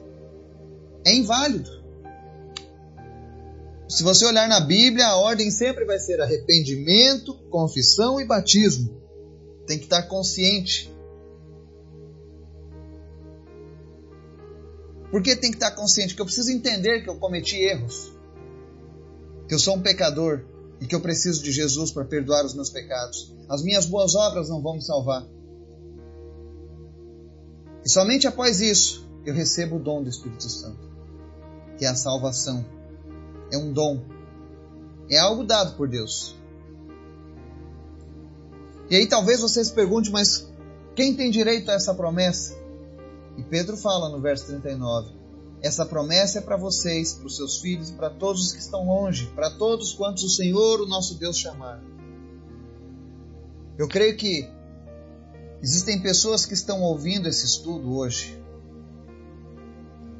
É 1.04 1.14
inválido. 1.14 1.78
Se 3.88 4.02
você 4.02 4.26
olhar 4.26 4.46
na 4.48 4.60
Bíblia, 4.60 5.06
a 5.06 5.16
ordem 5.16 5.50
sempre 5.50 5.86
vai 5.86 5.98
ser 5.98 6.20
arrependimento, 6.20 7.34
confissão 7.48 8.20
e 8.20 8.26
batismo. 8.26 9.00
Tem 9.66 9.78
que 9.78 9.84
estar 9.84 10.02
consciente. 10.02 10.92
Por 15.10 15.22
que 15.22 15.34
tem 15.34 15.50
que 15.50 15.56
estar 15.56 15.70
consciente? 15.70 16.08
Porque 16.08 16.20
eu 16.20 16.26
preciso 16.26 16.50
entender 16.50 17.02
que 17.02 17.08
eu 17.08 17.16
cometi 17.16 17.56
erros 17.56 18.17
que 19.48 19.54
eu 19.54 19.58
sou 19.58 19.76
um 19.76 19.82
pecador 19.82 20.44
e 20.80 20.86
que 20.86 20.94
eu 20.94 21.00
preciso 21.00 21.42
de 21.42 21.50
Jesus 21.50 21.90
para 21.90 22.04
perdoar 22.04 22.44
os 22.44 22.54
meus 22.54 22.68
pecados. 22.68 23.34
As 23.48 23.62
minhas 23.62 23.86
boas 23.86 24.14
obras 24.14 24.48
não 24.48 24.62
vão 24.62 24.74
me 24.74 24.82
salvar. 24.82 25.26
E 27.84 27.90
somente 27.90 28.26
após 28.26 28.60
isso 28.60 29.08
eu 29.24 29.34
recebo 29.34 29.76
o 29.76 29.78
dom 29.78 30.02
do 30.02 30.10
Espírito 30.10 30.48
Santo, 30.48 30.78
que 31.78 31.84
é 31.84 31.88
a 31.88 31.94
salvação. 31.94 32.64
É 33.50 33.56
um 33.56 33.72
dom. 33.72 34.04
É 35.10 35.18
algo 35.18 35.42
dado 35.42 35.76
por 35.76 35.88
Deus. 35.88 36.36
E 38.90 38.96
aí 38.96 39.06
talvez 39.06 39.40
você 39.40 39.64
se 39.64 39.72
pergunte, 39.72 40.10
mas 40.10 40.46
quem 40.94 41.14
tem 41.14 41.30
direito 41.30 41.70
a 41.70 41.74
essa 41.74 41.94
promessa? 41.94 42.54
E 43.38 43.42
Pedro 43.42 43.76
fala 43.76 44.10
no 44.10 44.20
verso 44.20 44.46
39: 44.46 45.17
essa 45.60 45.84
promessa 45.84 46.38
é 46.38 46.42
para 46.42 46.56
vocês, 46.56 47.14
para 47.14 47.26
os 47.26 47.36
seus 47.36 47.58
filhos 47.58 47.90
para 47.90 48.10
todos 48.10 48.46
os 48.46 48.52
que 48.52 48.60
estão 48.60 48.86
longe, 48.86 49.26
para 49.34 49.50
todos 49.50 49.92
quantos 49.92 50.22
o 50.22 50.28
Senhor, 50.28 50.80
o 50.80 50.86
nosso 50.86 51.14
Deus, 51.14 51.36
chamar. 51.36 51.82
Eu 53.76 53.88
creio 53.88 54.16
que 54.16 54.48
existem 55.62 56.00
pessoas 56.00 56.46
que 56.46 56.54
estão 56.54 56.82
ouvindo 56.82 57.28
esse 57.28 57.44
estudo 57.44 57.96
hoje. 57.96 58.40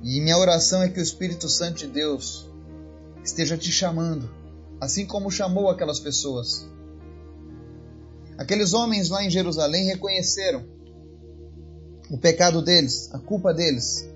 E 0.03 0.21
minha 0.21 0.39
oração 0.39 0.83
é 0.83 0.89
que 0.89 1.01
o 1.01 1.03
Espírito 1.03 1.49
Santo 1.49 1.79
de 1.79 1.89
Deus 1.89 2.49
esteja 3.25 3.57
te 3.57 3.71
chamando, 3.71 4.31
assim 4.81 5.07
como 5.07 5.31
chamou 5.31 5.69
aquelas 5.69 6.01
pessoas. 6.01 6.69
Aqueles 8.37 8.73
homens 8.73 9.09
lá 9.09 9.25
em 9.25 9.31
Jerusalém 9.31 9.87
reconheceram 9.87 10.65
o 12.11 12.17
pecado 12.17 12.63
deles, 12.63 13.13
a 13.13 13.19
culpa 13.19 13.53
deles, 13.53 14.09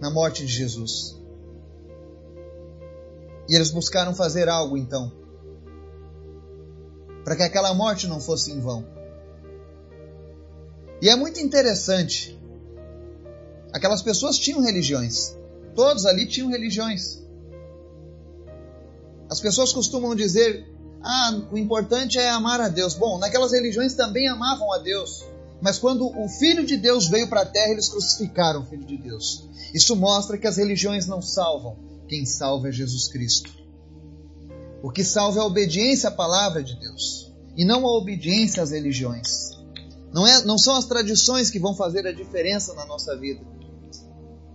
na 0.00 0.10
morte 0.10 0.46
de 0.46 0.52
Jesus. 0.52 1.20
E 3.48 3.54
eles 3.54 3.70
buscaram 3.70 4.14
fazer 4.14 4.48
algo 4.48 4.76
então, 4.76 5.12
para 7.24 7.36
que 7.36 7.42
aquela 7.42 7.74
morte 7.74 8.06
não 8.06 8.20
fosse 8.20 8.52
em 8.52 8.60
vão. 8.60 8.86
E 11.02 11.08
é 11.08 11.16
muito 11.16 11.40
interessante. 11.40 12.38
Aquelas 13.72 14.02
pessoas 14.02 14.38
tinham 14.38 14.60
religiões. 14.60 15.36
Todos 15.74 16.06
ali 16.06 16.26
tinham 16.26 16.50
religiões. 16.50 17.22
As 19.28 19.40
pessoas 19.40 19.72
costumam 19.72 20.14
dizer 20.14 20.66
ah, 21.02 21.42
o 21.50 21.56
importante 21.56 22.18
é 22.18 22.28
amar 22.28 22.60
a 22.60 22.68
Deus. 22.68 22.94
Bom, 22.94 23.18
naquelas 23.18 23.52
religiões 23.52 23.94
também 23.94 24.28
amavam 24.28 24.72
a 24.72 24.78
Deus. 24.78 25.24
Mas 25.60 25.78
quando 25.78 26.06
o 26.06 26.28
Filho 26.28 26.64
de 26.64 26.76
Deus 26.76 27.08
veio 27.08 27.28
para 27.28 27.42
a 27.42 27.46
terra, 27.46 27.72
eles 27.72 27.88
crucificaram 27.88 28.62
o 28.62 28.66
Filho 28.66 28.84
de 28.84 28.96
Deus. 28.96 29.48
Isso 29.74 29.94
mostra 29.94 30.38
que 30.38 30.46
as 30.46 30.56
religiões 30.56 31.06
não 31.06 31.20
salvam. 31.20 31.76
Quem 32.08 32.24
salva 32.24 32.68
é 32.68 32.72
Jesus 32.72 33.08
Cristo. 33.08 33.50
O 34.82 34.90
que 34.90 35.04
salva 35.04 35.38
é 35.38 35.42
a 35.42 35.46
obediência 35.46 36.08
à 36.08 36.12
palavra 36.12 36.62
de 36.62 36.78
Deus 36.80 37.30
e 37.56 37.64
não 37.64 37.86
a 37.86 37.98
obediência 37.98 38.62
às 38.62 38.70
religiões. 38.70 39.50
Não, 40.12 40.26
é, 40.26 40.42
não 40.44 40.58
são 40.58 40.74
as 40.74 40.86
tradições 40.86 41.50
que 41.50 41.58
vão 41.58 41.74
fazer 41.74 42.06
a 42.06 42.12
diferença 42.12 42.74
na 42.74 42.84
nossa 42.84 43.16
vida, 43.16 43.44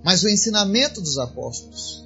mas 0.04 0.24
o 0.24 0.30
ensinamento 0.30 1.02
dos 1.02 1.18
apóstolos. 1.18 2.06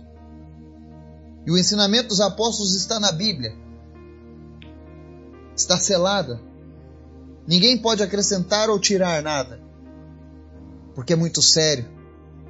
E 1.46 1.52
o 1.52 1.58
ensinamento 1.58 2.10
dos 2.10 2.22
apóstolos 2.22 2.76
está 2.76 3.00
na 3.00 3.12
Bíblia. 3.12 3.56
Está 5.56 5.78
selada. 5.78 6.40
Ninguém 7.50 7.80
pode 7.80 8.04
acrescentar 8.04 8.70
ou 8.70 8.80
tirar 8.80 9.24
nada, 9.24 9.60
porque 10.94 11.14
é 11.14 11.16
muito 11.16 11.42
sério, 11.42 11.90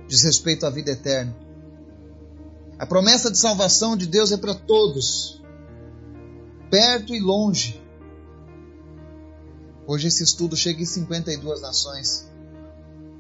diz 0.09 0.23
respeito 0.23 0.65
à 0.65 0.69
vida 0.69 0.91
eterna. 0.91 1.33
A 2.77 2.85
promessa 2.85 3.31
de 3.31 3.37
salvação 3.37 3.95
de 3.95 4.05
Deus 4.05 4.33
é 4.33 4.37
para 4.37 4.53
todos, 4.53 5.41
perto 6.69 7.15
e 7.15 7.21
longe. 7.21 7.81
Hoje 9.87 10.09
esse 10.09 10.21
estudo 10.21 10.57
chega 10.57 10.81
em 10.81 10.85
52 10.85 11.61
nações. 11.61 12.29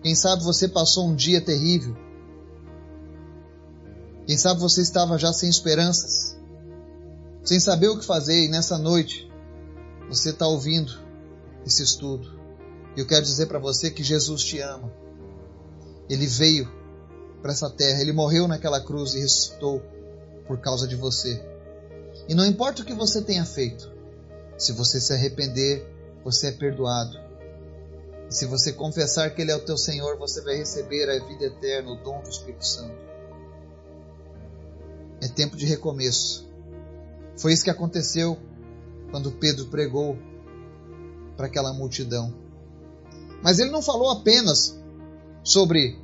Quem 0.03 0.13
sabe 0.15 0.43
você 0.43 0.67
passou 0.67 1.07
um 1.07 1.15
dia 1.15 1.39
terrível. 1.39 1.95
Quem 4.27 4.37
sabe 4.37 4.59
você 4.59 4.81
estava 4.81 5.17
já 5.17 5.31
sem 5.31 5.49
esperanças, 5.49 6.37
sem 7.41 7.57
saber 7.57 7.87
o 7.87 7.97
que 7.97 8.05
fazer, 8.05 8.47
e 8.47 8.49
nessa 8.49 8.77
noite 8.77 9.31
você 10.09 10.31
está 10.31 10.45
ouvindo 10.45 11.07
esse 11.65 11.83
estudo. 11.83 12.39
Eu 12.95 13.05
quero 13.05 13.23
dizer 13.23 13.47
para 13.47 13.59
você 13.59 13.91
que 13.91 14.03
Jesus 14.03 14.43
te 14.43 14.59
ama. 14.59 14.91
Ele 16.09 16.27
veio 16.27 16.69
para 17.41 17.51
essa 17.51 17.69
terra, 17.69 18.01
ele 18.01 18.11
morreu 18.11 18.47
naquela 18.47 18.81
cruz 18.83 19.13
e 19.13 19.19
ressuscitou 19.19 19.81
por 20.47 20.59
causa 20.59 20.87
de 20.87 20.95
você. 20.95 21.41
E 22.27 22.33
não 22.33 22.45
importa 22.45 22.81
o 22.81 22.85
que 22.85 22.93
você 22.93 23.21
tenha 23.21 23.45
feito, 23.45 23.91
se 24.57 24.73
você 24.73 24.99
se 24.99 25.13
arrepender, 25.13 25.87
você 26.23 26.47
é 26.47 26.51
perdoado. 26.51 27.17
E 28.29 28.33
se 28.33 28.45
você 28.45 28.73
confessar 28.73 29.33
que 29.33 29.41
Ele 29.41 29.51
é 29.51 29.55
o 29.55 29.63
teu 29.63 29.77
Senhor, 29.77 30.17
você 30.17 30.41
vai 30.41 30.57
receber 30.57 31.09
a 31.09 31.25
vida 31.25 31.45
eterna, 31.45 31.91
o 31.91 31.95
dom 31.95 32.21
do 32.21 32.29
Espírito 32.29 32.65
Santo. 32.65 32.95
É 35.21 35.27
tempo 35.27 35.55
de 35.55 35.65
recomeço. 35.65 36.47
Foi 37.37 37.53
isso 37.53 37.63
que 37.63 37.69
aconteceu 37.69 38.37
quando 39.11 39.31
Pedro 39.31 39.67
pregou 39.67 40.17
para 41.39 41.47
aquela 41.47 41.71
multidão. 41.71 42.33
Mas 43.41 43.59
ele 43.59 43.71
não 43.71 43.81
falou 43.81 44.09
apenas 44.09 44.77
sobre 45.41 45.97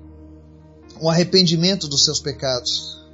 o 1.02 1.10
arrependimento 1.10 1.90
dos 1.90 2.06
seus 2.06 2.22
pecados. 2.22 3.06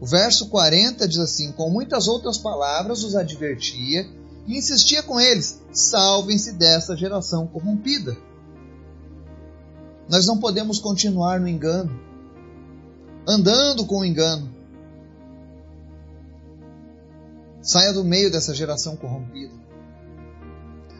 O 0.00 0.06
verso 0.06 0.48
40 0.48 1.06
diz 1.06 1.18
assim: 1.18 1.52
Com 1.52 1.68
muitas 1.68 2.08
outras 2.08 2.38
palavras 2.38 3.04
os 3.04 3.14
advertia 3.14 4.08
e 4.46 4.56
insistia 4.56 5.02
com 5.02 5.20
eles: 5.20 5.60
salvem-se 5.70 6.54
dessa 6.54 6.96
geração 6.96 7.46
corrompida. 7.46 8.16
Nós 10.08 10.26
não 10.26 10.38
podemos 10.38 10.78
continuar 10.78 11.38
no 11.38 11.46
engano, 11.46 12.00
andando 13.28 13.84
com 13.84 13.98
o 13.98 14.04
engano. 14.04 14.50
Saia 17.60 17.92
do 17.92 18.02
meio 18.02 18.32
dessa 18.32 18.54
geração 18.54 18.96
corrompida. 18.96 19.65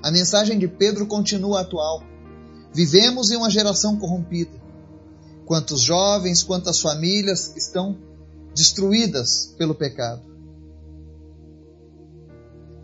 A 0.07 0.11
mensagem 0.13 0.57
de 0.57 0.69
Pedro 0.69 1.05
continua 1.09 1.63
atual. 1.63 2.01
Vivemos 2.73 3.33
em 3.33 3.37
uma 3.37 3.51
geração 3.51 3.99
corrompida. 3.99 4.53
Quantos 5.45 5.81
jovens, 5.81 6.45
quantas 6.45 6.81
famílias 6.81 7.57
estão 7.57 7.99
destruídas 8.55 9.53
pelo 9.59 9.75
pecado. 9.75 10.23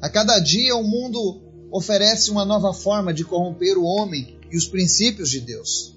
A 0.00 0.08
cada 0.08 0.40
dia 0.40 0.74
o 0.74 0.82
mundo 0.82 1.40
oferece 1.70 2.28
uma 2.28 2.44
nova 2.44 2.74
forma 2.74 3.14
de 3.14 3.24
corromper 3.24 3.78
o 3.78 3.84
homem 3.84 4.40
e 4.50 4.56
os 4.56 4.66
princípios 4.66 5.30
de 5.30 5.42
Deus. 5.42 5.96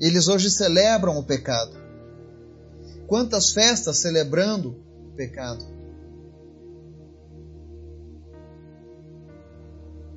Eles 0.00 0.26
hoje 0.26 0.50
celebram 0.50 1.18
o 1.18 1.22
pecado. 1.22 1.81
Quantas 3.12 3.52
festas 3.52 3.98
celebrando 3.98 4.70
o 4.70 5.14
pecado? 5.14 5.62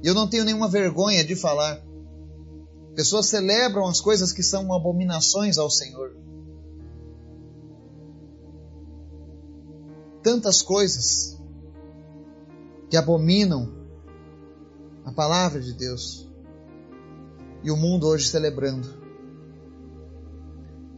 E 0.01 0.07
eu 0.07 0.13
não 0.13 0.29
tenho 0.29 0.45
nenhuma 0.45 0.69
vergonha 0.69 1.21
de 1.21 1.35
falar. 1.35 1.83
Pessoas 2.95 3.25
celebram 3.25 3.85
as 3.85 3.99
coisas 3.99 4.31
que 4.31 4.41
são 4.41 4.73
abominações 4.73 5.57
ao 5.57 5.69
Senhor. 5.69 6.15
tantas 10.23 10.61
coisas 10.61 11.37
que 12.89 12.95
abominam 12.95 13.73
a 15.03 15.11
palavra 15.11 15.59
de 15.59 15.73
Deus. 15.73 16.31
E 17.61 17.69
o 17.69 17.75
mundo 17.75 18.07
hoje 18.07 18.29
celebrando. 18.29 19.04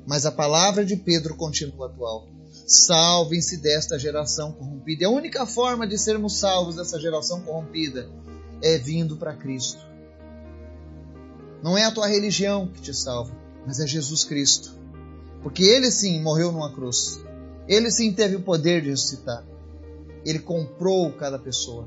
Mas 0.07 0.25
a 0.25 0.31
palavra 0.31 0.85
de 0.85 0.95
Pedro 0.95 1.35
continua 1.35 1.87
atual. 1.87 2.29
Salvem-se 2.65 3.57
desta 3.57 3.99
geração 3.99 4.53
corrompida. 4.53 5.03
E 5.03 5.05
a 5.05 5.09
única 5.09 5.45
forma 5.45 5.85
de 5.85 5.97
sermos 5.97 6.39
salvos 6.39 6.77
dessa 6.77 6.97
geração 6.97 7.41
corrompida 7.41 8.09
é 8.61 8.77
vindo 8.77 9.17
para 9.17 9.35
Cristo. 9.35 9.85
Não 11.61 11.77
é 11.77 11.83
a 11.83 11.91
tua 11.91 12.07
religião 12.07 12.69
que 12.69 12.79
te 12.79 12.93
salva, 12.93 13.35
mas 13.65 13.81
é 13.81 13.85
Jesus 13.85 14.23
Cristo. 14.23 14.77
Porque 15.43 15.63
ele 15.63 15.91
sim 15.91 16.21
morreu 16.21 16.53
numa 16.53 16.73
cruz. 16.73 17.19
Ele 17.67 17.91
sim 17.91 18.13
teve 18.13 18.37
o 18.37 18.43
poder 18.43 18.81
de 18.81 18.91
ressuscitar. 18.91 19.45
Ele 20.23 20.39
comprou 20.39 21.11
cada 21.11 21.37
pessoa. 21.37 21.85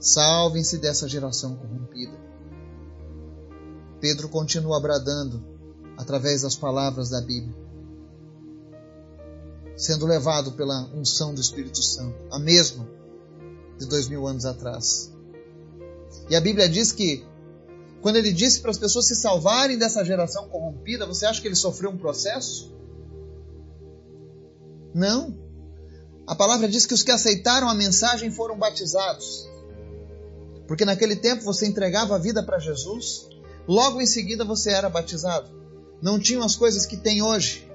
Salvem-se 0.00 0.78
dessa 0.78 1.08
geração 1.08 1.54
corrompida. 1.54 2.18
Pedro 4.00 4.28
continua 4.28 4.80
bradando 4.80 5.53
através 5.96 6.42
das 6.42 6.54
palavras 6.54 7.10
da 7.10 7.20
Bíblia, 7.20 7.54
sendo 9.76 10.06
levado 10.06 10.52
pela 10.52 10.88
unção 10.94 11.34
do 11.34 11.40
Espírito 11.40 11.82
Santo, 11.82 12.16
a 12.30 12.38
mesma 12.38 12.88
de 13.78 13.86
dois 13.86 14.08
mil 14.08 14.26
anos 14.26 14.44
atrás. 14.44 15.12
E 16.28 16.36
a 16.36 16.40
Bíblia 16.40 16.68
diz 16.68 16.92
que, 16.92 17.24
quando 18.00 18.16
ele 18.16 18.32
disse 18.32 18.60
para 18.60 18.70
as 18.70 18.78
pessoas 18.78 19.06
se 19.06 19.16
salvarem 19.16 19.78
dessa 19.78 20.04
geração 20.04 20.48
corrompida, 20.48 21.06
você 21.06 21.26
acha 21.26 21.40
que 21.40 21.48
ele 21.48 21.56
sofreu 21.56 21.90
um 21.90 21.98
processo? 21.98 22.72
Não. 24.94 25.36
A 26.26 26.34
palavra 26.34 26.68
diz 26.68 26.86
que 26.86 26.94
os 26.94 27.02
que 27.02 27.10
aceitaram 27.10 27.68
a 27.68 27.74
mensagem 27.74 28.30
foram 28.30 28.56
batizados. 28.56 29.48
Porque 30.66 30.84
naquele 30.84 31.16
tempo 31.16 31.44
você 31.44 31.66
entregava 31.66 32.14
a 32.14 32.18
vida 32.18 32.42
para 32.42 32.58
Jesus, 32.58 33.28
logo 33.68 34.00
em 34.00 34.06
seguida 34.06 34.44
você 34.44 34.70
era 34.70 34.88
batizado. 34.88 35.63
Não 36.00 36.18
tinham 36.18 36.44
as 36.44 36.56
coisas 36.56 36.86
que 36.86 36.96
tem 36.96 37.22
hoje. 37.22 37.68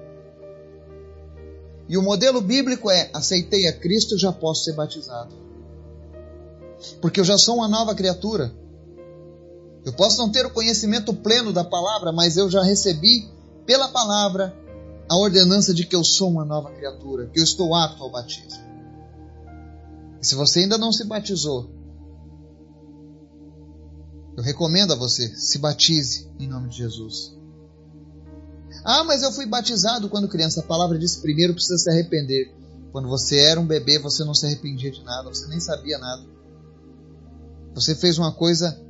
E 1.88 1.96
o 1.96 2.02
modelo 2.02 2.40
bíblico 2.40 2.90
é: 2.90 3.10
aceitei 3.12 3.66
a 3.66 3.72
Cristo, 3.72 4.16
já 4.16 4.32
posso 4.32 4.64
ser 4.64 4.74
batizado. 4.74 5.34
Porque 7.00 7.20
eu 7.20 7.24
já 7.24 7.36
sou 7.36 7.56
uma 7.56 7.68
nova 7.68 7.94
criatura. 7.94 8.52
Eu 9.84 9.92
posso 9.94 10.18
não 10.18 10.30
ter 10.30 10.46
o 10.46 10.50
conhecimento 10.50 11.12
pleno 11.12 11.52
da 11.52 11.64
palavra, 11.64 12.12
mas 12.12 12.36
eu 12.36 12.50
já 12.50 12.62
recebi 12.62 13.28
pela 13.66 13.88
palavra 13.88 14.54
a 15.08 15.16
ordenança 15.16 15.74
de 15.74 15.84
que 15.84 15.96
eu 15.96 16.04
sou 16.04 16.30
uma 16.30 16.44
nova 16.44 16.70
criatura, 16.70 17.26
que 17.26 17.40
eu 17.40 17.44
estou 17.44 17.74
apto 17.74 18.04
ao 18.04 18.10
batismo. 18.10 18.60
E 20.20 20.26
se 20.26 20.34
você 20.34 20.60
ainda 20.60 20.78
não 20.78 20.92
se 20.92 21.04
batizou, 21.04 21.70
eu 24.36 24.44
recomendo 24.44 24.92
a 24.92 24.96
você, 24.96 25.28
se 25.34 25.58
batize 25.58 26.30
em 26.38 26.46
nome 26.46 26.68
de 26.68 26.76
Jesus. 26.76 27.36
Ah, 28.84 29.04
mas 29.04 29.22
eu 29.22 29.32
fui 29.32 29.46
batizado 29.46 30.08
quando 30.08 30.28
criança. 30.28 30.60
A 30.60 30.64
palavra 30.64 30.98
diz 30.98 31.16
primeiro 31.16 31.54
precisa 31.54 31.78
se 31.78 31.90
arrepender. 31.90 32.54
Quando 32.92 33.08
você 33.08 33.38
era 33.38 33.60
um 33.60 33.66
bebê, 33.66 33.98
você 33.98 34.24
não 34.24 34.34
se 34.34 34.46
arrependia 34.46 34.90
de 34.90 35.02
nada, 35.04 35.28
você 35.28 35.46
nem 35.46 35.60
sabia 35.60 35.98
nada. 35.98 36.24
Você 37.74 37.94
fez 37.94 38.18
uma 38.18 38.32
coisa 38.32 38.80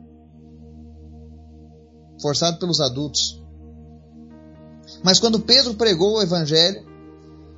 forçado 2.21 2.59
pelos 2.59 2.81
adultos. 2.81 3.43
Mas 5.03 5.19
quando 5.19 5.41
Pedro 5.41 5.75
pregou 5.75 6.17
o 6.17 6.23
evangelho 6.23 6.87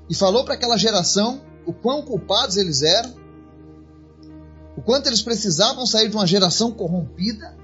e 0.09 0.15
falou 0.15 0.45
para 0.45 0.55
aquela 0.55 0.77
geração 0.77 1.41
o 1.67 1.73
quão 1.73 2.03
culpados 2.03 2.57
eles 2.57 2.83
eram, 2.83 3.15
o 4.77 4.83
quanto 4.83 5.07
eles 5.07 5.23
precisavam 5.23 5.87
sair 5.87 6.09
de 6.09 6.17
uma 6.17 6.27
geração 6.27 6.73
corrompida, 6.73 7.57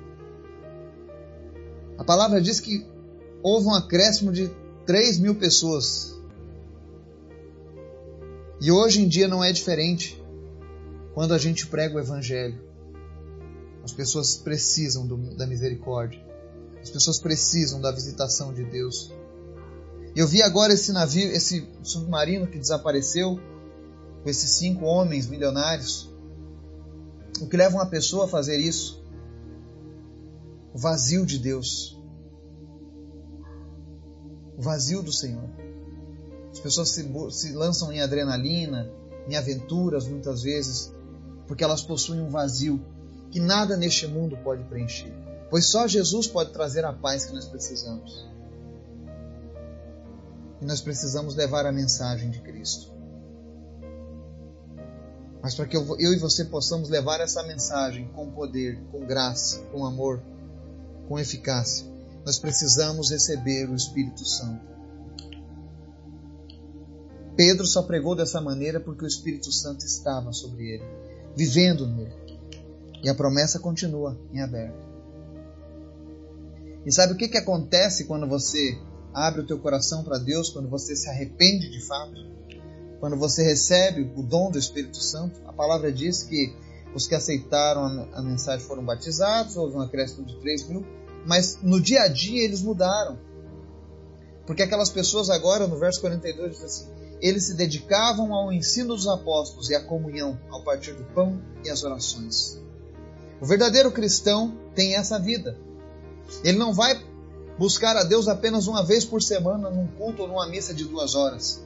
a 1.96 2.04
palavra 2.04 2.40
diz 2.40 2.60
que 2.60 2.86
houve 3.42 3.66
um 3.66 3.74
acréscimo 3.74 4.32
de 4.32 4.50
3 4.86 5.18
mil 5.18 5.34
pessoas. 5.34 6.16
E 8.60 8.72
hoje 8.72 9.02
em 9.02 9.08
dia 9.08 9.28
não 9.28 9.42
é 9.42 9.52
diferente 9.52 10.20
quando 11.14 11.34
a 11.34 11.38
gente 11.38 11.66
prega 11.66 11.96
o 11.96 12.00
Evangelho. 12.00 12.60
As 13.84 13.92
pessoas 13.92 14.36
precisam 14.36 15.06
do, 15.06 15.16
da 15.36 15.46
misericórdia. 15.46 16.20
As 16.82 16.90
pessoas 16.90 17.18
precisam 17.18 17.80
da 17.80 17.90
visitação 17.90 18.52
de 18.52 18.64
Deus. 18.64 19.12
Eu 20.14 20.26
vi 20.26 20.42
agora 20.42 20.72
esse 20.72 20.92
navio, 20.92 21.30
esse 21.30 21.68
submarino 21.82 22.46
que 22.46 22.58
desapareceu, 22.58 23.38
com 24.22 24.28
esses 24.28 24.50
cinco 24.52 24.84
homens 24.84 25.26
milionários. 25.26 26.08
O 27.40 27.46
que 27.46 27.56
leva 27.56 27.76
uma 27.76 27.86
pessoa 27.86 28.24
a 28.24 28.28
fazer 28.28 28.58
isso? 28.58 29.02
O 30.74 30.78
vazio 30.78 31.24
de 31.24 31.38
Deus. 31.38 31.97
Vazio 34.58 35.02
do 35.02 35.12
Senhor. 35.12 35.48
As 36.50 36.58
pessoas 36.58 36.88
se, 36.90 37.08
se 37.30 37.52
lançam 37.52 37.92
em 37.92 38.00
adrenalina, 38.00 38.90
em 39.28 39.36
aventuras 39.36 40.08
muitas 40.08 40.42
vezes, 40.42 40.92
porque 41.46 41.62
elas 41.62 41.82
possuem 41.82 42.20
um 42.20 42.28
vazio 42.28 42.84
que 43.30 43.38
nada 43.38 43.76
neste 43.76 44.06
mundo 44.06 44.36
pode 44.38 44.64
preencher. 44.64 45.12
Pois 45.48 45.66
só 45.66 45.86
Jesus 45.86 46.26
pode 46.26 46.50
trazer 46.52 46.84
a 46.84 46.92
paz 46.92 47.24
que 47.24 47.32
nós 47.32 47.44
precisamos. 47.44 48.28
E 50.60 50.64
nós 50.64 50.80
precisamos 50.80 51.36
levar 51.36 51.64
a 51.64 51.72
mensagem 51.72 52.30
de 52.30 52.40
Cristo. 52.40 52.92
Mas 55.40 55.54
para 55.54 55.66
que 55.66 55.76
eu, 55.76 55.96
eu 56.00 56.12
e 56.12 56.18
você 56.18 56.44
possamos 56.44 56.88
levar 56.88 57.20
essa 57.20 57.44
mensagem 57.44 58.08
com 58.08 58.30
poder, 58.30 58.82
com 58.90 59.06
graça, 59.06 59.60
com 59.70 59.86
amor, 59.86 60.20
com 61.06 61.18
eficácia, 61.18 61.86
nós 62.28 62.38
precisamos 62.38 63.10
receber 63.10 63.70
o 63.70 63.74
Espírito 63.74 64.22
Santo. 64.22 64.60
Pedro 67.34 67.66
só 67.66 67.82
pregou 67.82 68.14
dessa 68.14 68.38
maneira 68.38 68.78
porque 68.78 69.02
o 69.02 69.08
Espírito 69.08 69.50
Santo 69.50 69.86
estava 69.86 70.30
sobre 70.30 70.74
ele, 70.74 70.84
vivendo 71.34 71.86
nele. 71.86 72.12
E 73.02 73.08
a 73.08 73.14
promessa 73.14 73.58
continua 73.58 74.14
em 74.30 74.42
aberto. 74.42 74.86
E 76.84 76.92
sabe 76.92 77.14
o 77.14 77.16
que, 77.16 77.28
que 77.28 77.38
acontece 77.38 78.04
quando 78.04 78.28
você 78.28 78.78
abre 79.14 79.40
o 79.40 79.46
teu 79.46 79.58
coração 79.58 80.04
para 80.04 80.18
Deus, 80.18 80.50
quando 80.50 80.68
você 80.68 80.94
se 80.94 81.08
arrepende 81.08 81.70
de 81.70 81.80
fato? 81.80 82.26
Quando 83.00 83.16
você 83.16 83.42
recebe 83.42 84.02
o 84.14 84.22
dom 84.22 84.50
do 84.50 84.58
Espírito 84.58 84.98
Santo? 84.98 85.40
A 85.46 85.52
palavra 85.54 85.90
diz 85.90 86.24
que 86.24 86.54
os 86.94 87.06
que 87.06 87.14
aceitaram 87.14 88.06
a 88.12 88.20
mensagem 88.20 88.66
foram 88.66 88.84
batizados, 88.84 89.56
houve 89.56 89.76
um 89.76 89.80
acréscimo 89.80 90.26
de 90.26 90.38
3 90.40 90.68
mil, 90.68 90.84
mas 91.28 91.58
no 91.62 91.78
dia 91.78 92.04
a 92.04 92.08
dia 92.08 92.42
eles 92.42 92.62
mudaram. 92.62 93.18
Porque 94.46 94.62
aquelas 94.62 94.88
pessoas 94.88 95.28
agora, 95.28 95.66
no 95.66 95.78
verso 95.78 96.00
42, 96.00 96.52
diz 96.52 96.64
assim: 96.64 96.86
eles 97.20 97.44
se 97.44 97.54
dedicavam 97.54 98.32
ao 98.32 98.50
ensino 98.50 98.94
dos 98.94 99.06
apóstolos 99.06 99.68
e 99.68 99.74
à 99.74 99.84
comunhão, 99.84 100.40
ao 100.48 100.62
partir 100.62 100.94
do 100.94 101.04
pão 101.04 101.38
e 101.62 101.68
às 101.68 101.84
orações. 101.84 102.58
O 103.42 103.44
verdadeiro 103.44 103.92
cristão 103.92 104.56
tem 104.74 104.96
essa 104.96 105.18
vida. 105.18 105.58
Ele 106.42 106.56
não 106.56 106.72
vai 106.72 106.98
buscar 107.58 107.94
a 107.94 108.04
Deus 108.04 108.26
apenas 108.26 108.66
uma 108.66 108.82
vez 108.82 109.04
por 109.04 109.22
semana 109.22 109.68
num 109.68 109.86
culto 109.86 110.22
ou 110.22 110.28
numa 110.28 110.48
missa 110.48 110.72
de 110.72 110.84
duas 110.84 111.14
horas. 111.14 111.62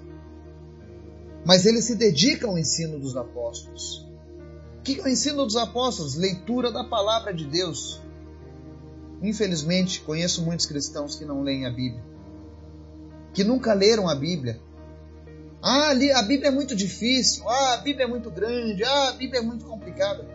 Mas 1.44 1.66
ele 1.66 1.80
se 1.80 1.94
dedica 1.94 2.48
ao 2.48 2.58
ensino 2.58 2.98
dos 2.98 3.16
apóstolos. 3.16 4.08
O 4.80 4.82
que 4.82 4.98
é 4.98 5.04
o 5.04 5.08
ensino 5.08 5.44
dos 5.44 5.56
apóstolos? 5.56 6.16
Leitura 6.16 6.72
da 6.72 6.82
palavra 6.82 7.32
de 7.32 7.44
Deus. 7.44 8.00
Infelizmente, 9.22 10.00
conheço 10.00 10.42
muitos 10.42 10.66
cristãos 10.66 11.14
que 11.14 11.24
não 11.24 11.42
leem 11.42 11.64
a 11.64 11.70
Bíblia, 11.70 12.02
que 13.32 13.44
nunca 13.44 13.72
leram 13.72 14.08
a 14.08 14.14
Bíblia. 14.14 14.60
Ah, 15.62 15.90
a 15.90 16.22
Bíblia 16.22 16.48
é 16.48 16.50
muito 16.50 16.74
difícil. 16.74 17.48
Ah, 17.48 17.74
a 17.74 17.76
Bíblia 17.76 18.06
é 18.06 18.08
muito 18.08 18.30
grande. 18.30 18.82
Ah, 18.82 19.10
a 19.10 19.12
Bíblia 19.12 19.40
é 19.40 19.42
muito 19.42 19.64
complicada. 19.64 20.26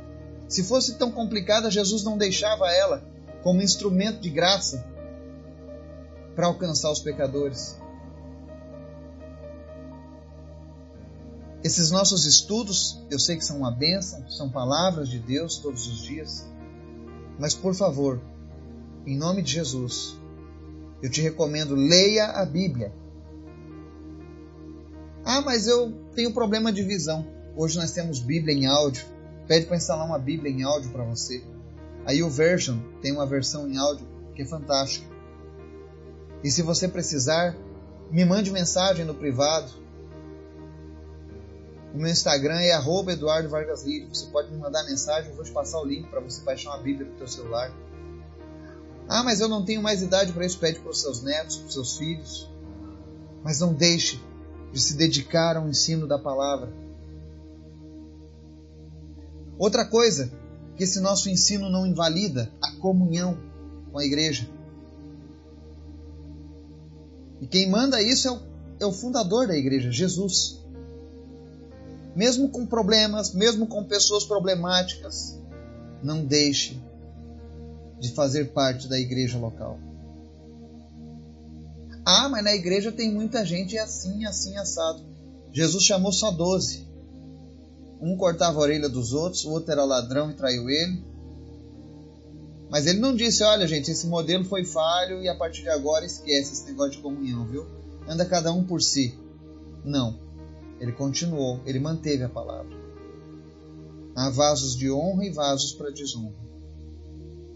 Se 0.47 0.63
fosse 0.63 0.97
tão 0.97 1.11
complicada, 1.11 1.69
Jesus 1.69 2.03
não 2.03 2.17
deixava 2.17 2.71
ela 2.71 3.03
como 3.43 3.61
instrumento 3.61 4.21
de 4.21 4.29
graça 4.29 4.87
para 6.33 6.47
alcançar 6.47 6.89
os 6.89 7.01
pecadores. 7.01 7.77
Esses 11.61 11.91
nossos 11.91 12.25
estudos, 12.25 13.03
eu 13.11 13.19
sei 13.19 13.35
que 13.35 13.43
são 13.43 13.57
uma 13.57 13.71
bênção, 13.71 14.29
são 14.29 14.49
palavras 14.49 15.09
de 15.09 15.19
Deus 15.19 15.57
todos 15.57 15.87
os 15.87 16.01
dias, 16.03 16.47
mas 17.37 17.53
por 17.53 17.73
favor, 17.73 18.21
em 19.07 19.15
nome 19.15 19.41
de 19.41 19.53
Jesus, 19.53 20.17
eu 21.01 21.09
te 21.09 21.21
recomendo, 21.21 21.75
leia 21.75 22.25
a 22.25 22.45
Bíblia. 22.45 22.93
Ah, 25.23 25.41
mas 25.41 25.65
eu 25.65 25.93
tenho 26.13 26.33
problema 26.33 26.73
de 26.73 26.83
visão. 26.83 27.25
Hoje 27.55 27.77
nós 27.77 27.93
temos 27.93 28.19
Bíblia 28.19 28.53
em 28.53 28.65
áudio. 28.65 29.05
Pede 29.47 29.65
para 29.65 29.77
instalar 29.77 30.05
uma 30.05 30.19
Bíblia 30.19 30.51
em 30.51 30.63
áudio 30.63 30.91
para 30.91 31.05
você. 31.05 31.41
Aí 32.05 32.21
o 32.21 32.29
Version 32.29 32.79
tem 33.01 33.13
uma 33.13 33.25
versão 33.25 33.65
em 33.65 33.77
áudio 33.77 34.05
que 34.35 34.41
é 34.41 34.45
fantástica. 34.45 35.07
E 36.43 36.51
se 36.51 36.61
você 36.61 36.85
precisar, 36.89 37.55
me 38.11 38.25
mande 38.25 38.51
mensagem 38.51 39.05
no 39.05 39.15
privado. 39.15 39.71
O 41.93 41.97
meu 41.97 42.11
Instagram 42.11 42.59
é 42.59 42.77
Eduardo 43.11 43.47
Vargas. 43.47 43.85
Você 44.09 44.25
pode 44.31 44.51
me 44.51 44.57
mandar 44.57 44.83
mensagem, 44.83 45.29
eu 45.29 45.35
vou 45.35 45.45
te 45.45 45.51
passar 45.51 45.79
o 45.79 45.85
link 45.85 46.09
para 46.09 46.19
você 46.19 46.41
baixar 46.43 46.71
uma 46.71 46.83
Bíblia 46.83 47.05
para 47.05 47.23
o 47.23 47.27
seu 47.29 47.43
celular. 47.43 47.71
Ah, 49.07 49.23
mas 49.23 49.39
eu 49.39 49.47
não 49.47 49.63
tenho 49.63 49.81
mais 49.81 50.01
idade 50.01 50.33
para 50.33 50.45
isso. 50.45 50.59
Pede 50.59 50.79
para 50.79 50.91
os 50.91 51.01
seus 51.01 51.21
netos, 51.21 51.57
para 51.57 51.67
os 51.67 51.73
seus 51.73 51.97
filhos. 51.97 52.49
Mas 53.43 53.59
não 53.59 53.73
deixe 53.73 54.19
de 54.71 54.81
se 54.81 54.95
dedicar 54.95 55.55
ao 55.55 55.67
ensino 55.67 56.07
da 56.07 56.19
palavra. 56.19 56.71
Outra 59.57 59.85
coisa 59.85 60.31
que 60.75 60.83
esse 60.83 60.99
nosso 60.99 61.29
ensino 61.29 61.69
não 61.69 61.87
invalida 61.87 62.51
a 62.61 62.71
comunhão 62.73 63.37
com 63.91 63.97
a 63.97 64.05
igreja. 64.05 64.47
E 67.41 67.47
quem 67.47 67.69
manda 67.69 68.01
isso 68.01 68.27
é 68.27 68.31
o, 68.31 68.39
é 68.81 68.85
o 68.85 68.91
fundador 68.91 69.47
da 69.47 69.57
igreja, 69.57 69.91
Jesus. 69.91 70.63
Mesmo 72.15 72.49
com 72.49 72.65
problemas, 72.65 73.33
mesmo 73.33 73.67
com 73.67 73.83
pessoas 73.83 74.23
problemáticas, 74.23 75.39
não 76.03 76.25
deixe 76.25 76.79
de 77.99 78.13
fazer 78.13 78.51
parte 78.53 78.87
da 78.87 78.99
igreja 78.99 79.37
local. 79.37 79.79
Ah, 82.05 82.29
mas 82.29 82.43
na 82.43 82.55
igreja 82.55 82.91
tem 82.91 83.13
muita 83.13 83.45
gente 83.45 83.77
assim, 83.77 84.25
assim, 84.25 84.55
assado. 84.55 85.05
Jesus 85.51 85.83
chamou 85.83 86.11
só 86.11 86.31
doze. 86.31 86.87
Um 87.99 88.15
cortava 88.15 88.59
a 88.59 88.61
orelha 88.61 88.87
dos 88.87 89.11
outros, 89.11 89.43
o 89.43 89.51
outro 89.51 89.71
era 89.71 89.83
ladrão 89.83 90.31
e 90.31 90.33
traiu 90.33 90.69
ele. 90.69 91.03
Mas 92.69 92.85
ele 92.85 92.99
não 92.99 93.15
disse: 93.15 93.43
olha, 93.43 93.67
gente, 93.67 93.91
esse 93.91 94.07
modelo 94.07 94.45
foi 94.45 94.63
falho 94.63 95.21
e 95.21 95.27
a 95.27 95.35
partir 95.35 95.63
de 95.63 95.69
agora 95.69 96.05
esquece 96.05 96.53
esse 96.53 96.65
negócio 96.65 96.93
de 96.93 96.99
comunhão, 96.99 97.45
viu? 97.45 97.65
Anda 98.07 98.25
cada 98.25 98.53
um 98.53 98.63
por 98.63 98.81
si. 98.81 99.17
Não. 99.83 100.19
Ele 100.79 100.91
continuou, 100.91 101.59
ele 101.65 101.79
manteve 101.79 102.23
a 102.23 102.29
palavra. 102.29 102.75
Há 104.15 104.29
vasos 104.29 104.75
de 104.75 104.89
honra 104.91 105.25
e 105.25 105.31
vasos 105.31 105.73
para 105.73 105.91
desonra. 105.91 106.46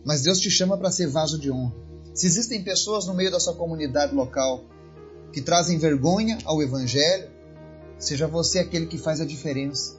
Mas 0.04 0.22
Deus 0.22 0.40
te 0.40 0.50
chama 0.50 0.78
para 0.78 0.92
ser 0.92 1.08
vaso 1.08 1.38
de 1.38 1.52
honra. 1.52 1.74
Se 2.14 2.26
existem 2.28 2.64
pessoas 2.64 3.06
no 3.06 3.14
meio 3.14 3.32
da 3.32 3.40
sua 3.40 3.54
comunidade 3.54 4.14
local 4.14 4.64
que 5.32 5.42
trazem 5.42 5.78
vergonha 5.78 6.38
ao 6.44 6.62
Evangelho, 6.62 7.30
seja 7.98 8.28
você 8.28 8.60
aquele 8.60 8.88
que 8.88 8.98
faz 8.98 9.22
a 9.22 9.26
diferença. 9.26 9.98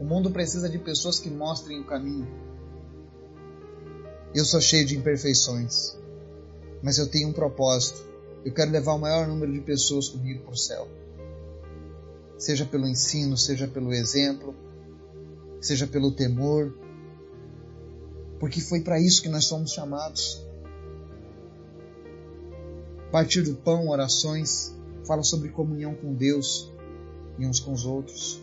O 0.00 0.04
mundo 0.04 0.30
precisa 0.30 0.68
de 0.68 0.78
pessoas 0.78 1.20
que 1.20 1.30
mostrem 1.30 1.80
o 1.80 1.84
caminho. 1.84 2.26
Eu 4.34 4.44
sou 4.44 4.60
cheio 4.60 4.84
de 4.84 4.96
imperfeições, 4.96 5.96
mas 6.82 6.98
eu 6.98 7.06
tenho 7.06 7.28
um 7.28 7.32
propósito. 7.32 8.04
Eu 8.44 8.52
quero 8.52 8.72
levar 8.72 8.94
o 8.94 8.98
maior 8.98 9.28
número 9.28 9.52
de 9.52 9.60
pessoas 9.60 10.08
comigo 10.08 10.42
para 10.42 10.52
o 10.52 10.56
céu. 10.56 10.88
Seja 12.36 12.66
pelo 12.66 12.88
ensino, 12.88 13.38
seja 13.38 13.68
pelo 13.68 13.92
exemplo, 13.92 14.54
seja 15.60 15.86
pelo 15.86 16.10
temor, 16.10 16.74
porque 18.44 18.60
foi 18.60 18.82
para 18.82 19.00
isso 19.00 19.22
que 19.22 19.28
nós 19.30 19.46
somos 19.46 19.72
chamados. 19.72 20.44
Partir 23.10 23.40
do 23.40 23.54
pão, 23.54 23.88
orações, 23.88 24.74
fala 25.06 25.22
sobre 25.22 25.48
comunhão 25.48 25.94
com 25.94 26.12
Deus 26.12 26.70
e 27.38 27.46
uns 27.46 27.58
com 27.58 27.72
os 27.72 27.86
outros. 27.86 28.38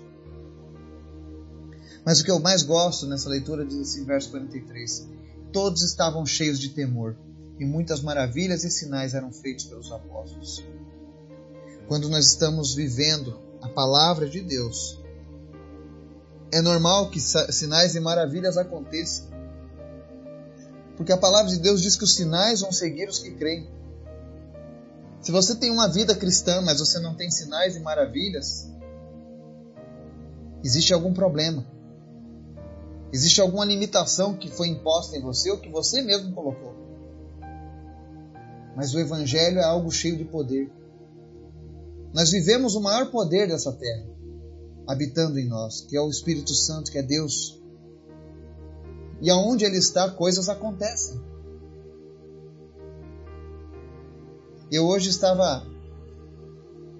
Mas 2.03 2.19
o 2.19 2.23
que 2.23 2.31
eu 2.31 2.39
mais 2.39 2.63
gosto 2.63 3.05
nessa 3.05 3.29
leitura 3.29 3.63
diz 3.63 3.79
assim, 3.79 4.03
verso 4.03 4.31
43: 4.31 5.07
Todos 5.53 5.83
estavam 5.83 6.25
cheios 6.25 6.59
de 6.59 6.69
temor, 6.69 7.15
e 7.59 7.63
muitas 7.63 8.01
maravilhas 8.01 8.63
e 8.63 8.71
sinais 8.71 9.13
eram 9.13 9.31
feitos 9.31 9.65
pelos 9.65 9.91
apóstolos. 9.91 10.65
Quando 11.87 12.09
nós 12.09 12.25
estamos 12.25 12.73
vivendo 12.73 13.39
a 13.61 13.69
palavra 13.69 14.27
de 14.27 14.41
Deus, 14.41 14.99
é 16.51 16.59
normal 16.59 17.11
que 17.11 17.19
sinais 17.19 17.93
e 17.93 17.99
maravilhas 17.99 18.57
aconteçam. 18.57 19.30
Porque 21.01 21.13
a 21.13 21.17
palavra 21.17 21.49
de 21.49 21.57
Deus 21.57 21.81
diz 21.81 21.95
que 21.95 22.03
os 22.03 22.13
sinais 22.13 22.61
vão 22.61 22.71
seguir 22.71 23.09
os 23.09 23.17
que 23.17 23.31
creem. 23.31 23.67
Se 25.19 25.31
você 25.31 25.55
tem 25.55 25.71
uma 25.71 25.87
vida 25.87 26.13
cristã, 26.13 26.61
mas 26.61 26.77
você 26.77 26.99
não 26.99 27.15
tem 27.15 27.27
sinais 27.31 27.75
e 27.75 27.79
maravilhas, 27.79 28.69
existe 30.63 30.93
algum 30.93 31.11
problema. 31.11 31.65
Existe 33.11 33.41
alguma 33.41 33.65
limitação 33.65 34.37
que 34.37 34.47
foi 34.51 34.67
imposta 34.67 35.17
em 35.17 35.23
você 35.23 35.49
ou 35.49 35.57
que 35.57 35.71
você 35.71 36.03
mesmo 36.03 36.35
colocou. 36.35 36.75
Mas 38.75 38.93
o 38.93 38.99
Evangelho 38.99 39.57
é 39.57 39.63
algo 39.63 39.89
cheio 39.89 40.15
de 40.15 40.25
poder. 40.25 40.71
Nós 42.13 42.29
vivemos 42.29 42.75
o 42.75 42.79
maior 42.79 43.09
poder 43.09 43.47
dessa 43.47 43.73
terra, 43.73 44.05
habitando 44.87 45.39
em 45.39 45.47
nós, 45.47 45.81
que 45.81 45.97
é 45.97 45.99
o 45.99 46.11
Espírito 46.11 46.53
Santo, 46.53 46.91
que 46.91 46.99
é 46.99 47.03
Deus. 47.03 47.59
E 49.21 49.29
aonde 49.29 49.63
Ele 49.63 49.77
está, 49.77 50.09
coisas 50.09 50.49
acontecem. 50.49 51.21
Eu 54.71 54.87
hoje 54.87 55.09
estava 55.09 55.67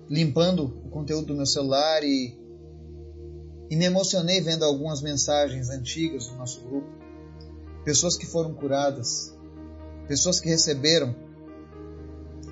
limpando 0.07 0.65
o 0.85 0.89
conteúdo 0.89 1.27
do 1.27 1.35
meu 1.35 1.45
celular 1.45 2.03
e, 2.03 2.37
e 3.69 3.75
me 3.75 3.85
emocionei 3.85 4.39
vendo 4.39 4.63
algumas 4.63 5.01
mensagens 5.01 5.69
antigas 5.69 6.27
do 6.27 6.35
nosso 6.35 6.61
grupo. 6.61 6.87
Pessoas 7.83 8.15
que 8.15 8.27
foram 8.27 8.53
curadas, 8.53 9.35
pessoas 10.07 10.39
que 10.39 10.49
receberam 10.49 11.15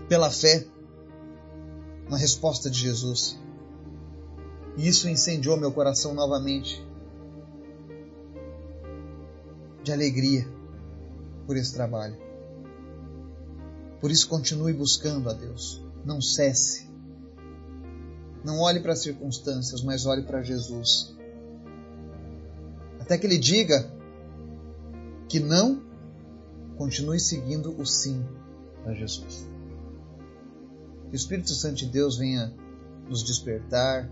pela 0.07 0.31
fé 0.31 0.65
uma 2.07 2.17
resposta 2.17 2.71
de 2.71 2.79
Jesus. 2.79 3.39
E 4.77 4.87
isso 4.87 5.07
incendiou 5.07 5.57
meu 5.57 5.71
coração 5.71 6.13
novamente 6.15 6.88
de 9.83 9.91
alegria 9.91 10.47
por 11.45 11.57
esse 11.57 11.73
trabalho. 11.73 12.17
Por 13.99 14.11
isso, 14.11 14.27
continue 14.27 14.73
buscando 14.73 15.29
a 15.29 15.33
Deus. 15.33 15.83
Não 16.05 16.21
cesse. 16.21 16.89
Não 18.43 18.59
olhe 18.59 18.79
para 18.79 18.93
as 18.93 18.99
circunstâncias, 18.99 19.81
mas 19.81 20.05
olhe 20.05 20.23
para 20.23 20.41
Jesus. 20.41 21.15
Até 22.99 23.17
que 23.17 23.25
Ele 23.25 23.37
diga 23.37 23.91
que 25.27 25.39
não, 25.39 25.83
continue 26.77 27.19
seguindo 27.19 27.75
o 27.79 27.85
sim 27.85 28.25
para 28.83 28.93
Jesus. 28.93 29.47
Que 31.09 31.13
o 31.13 31.15
Espírito 31.15 31.49
Santo 31.49 31.75
de 31.75 31.87
Deus 31.87 32.17
venha 32.17 32.53
nos 33.09 33.23
despertar, 33.23 34.09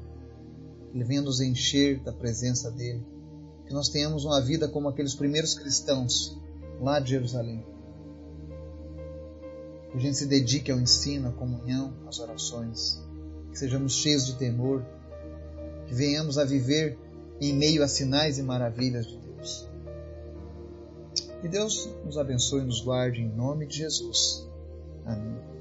Ele 0.93 1.03
venha 1.03 1.21
nos 1.21 1.39
encher 1.39 1.99
da 2.01 2.11
presença 2.11 2.69
dEle. 2.71 3.05
Que 3.67 3.73
nós 3.73 3.89
tenhamos 3.89 4.25
uma 4.25 4.41
vida 4.41 4.67
como 4.67 4.87
aqueles 4.87 5.13
primeiros 5.13 5.53
cristãos 5.53 6.37
lá 6.79 6.99
de 6.99 7.11
Jerusalém 7.11 7.65
que 9.91 9.97
a 9.97 9.99
gente 9.99 10.17
se 10.17 10.25
dedique 10.25 10.71
ao 10.71 10.79
ensino, 10.79 11.29
à 11.29 11.31
comunhão, 11.31 11.93
às 12.07 12.19
orações, 12.19 13.01
que 13.51 13.57
sejamos 13.57 13.93
cheios 13.93 14.25
de 14.25 14.35
temor, 14.35 14.85
que 15.87 15.93
venhamos 15.93 16.37
a 16.37 16.45
viver 16.45 16.97
em 17.39 17.53
meio 17.53 17.83
a 17.83 17.87
sinais 17.87 18.37
e 18.37 18.43
maravilhas 18.43 19.07
de 19.07 19.17
Deus. 19.17 19.69
Que 21.41 21.47
Deus 21.47 21.89
nos 22.03 22.17
abençoe 22.17 22.61
e 22.61 22.65
nos 22.65 22.81
guarde 22.81 23.21
em 23.21 23.29
nome 23.29 23.65
de 23.67 23.77
Jesus. 23.77 24.47
Amém. 25.05 25.56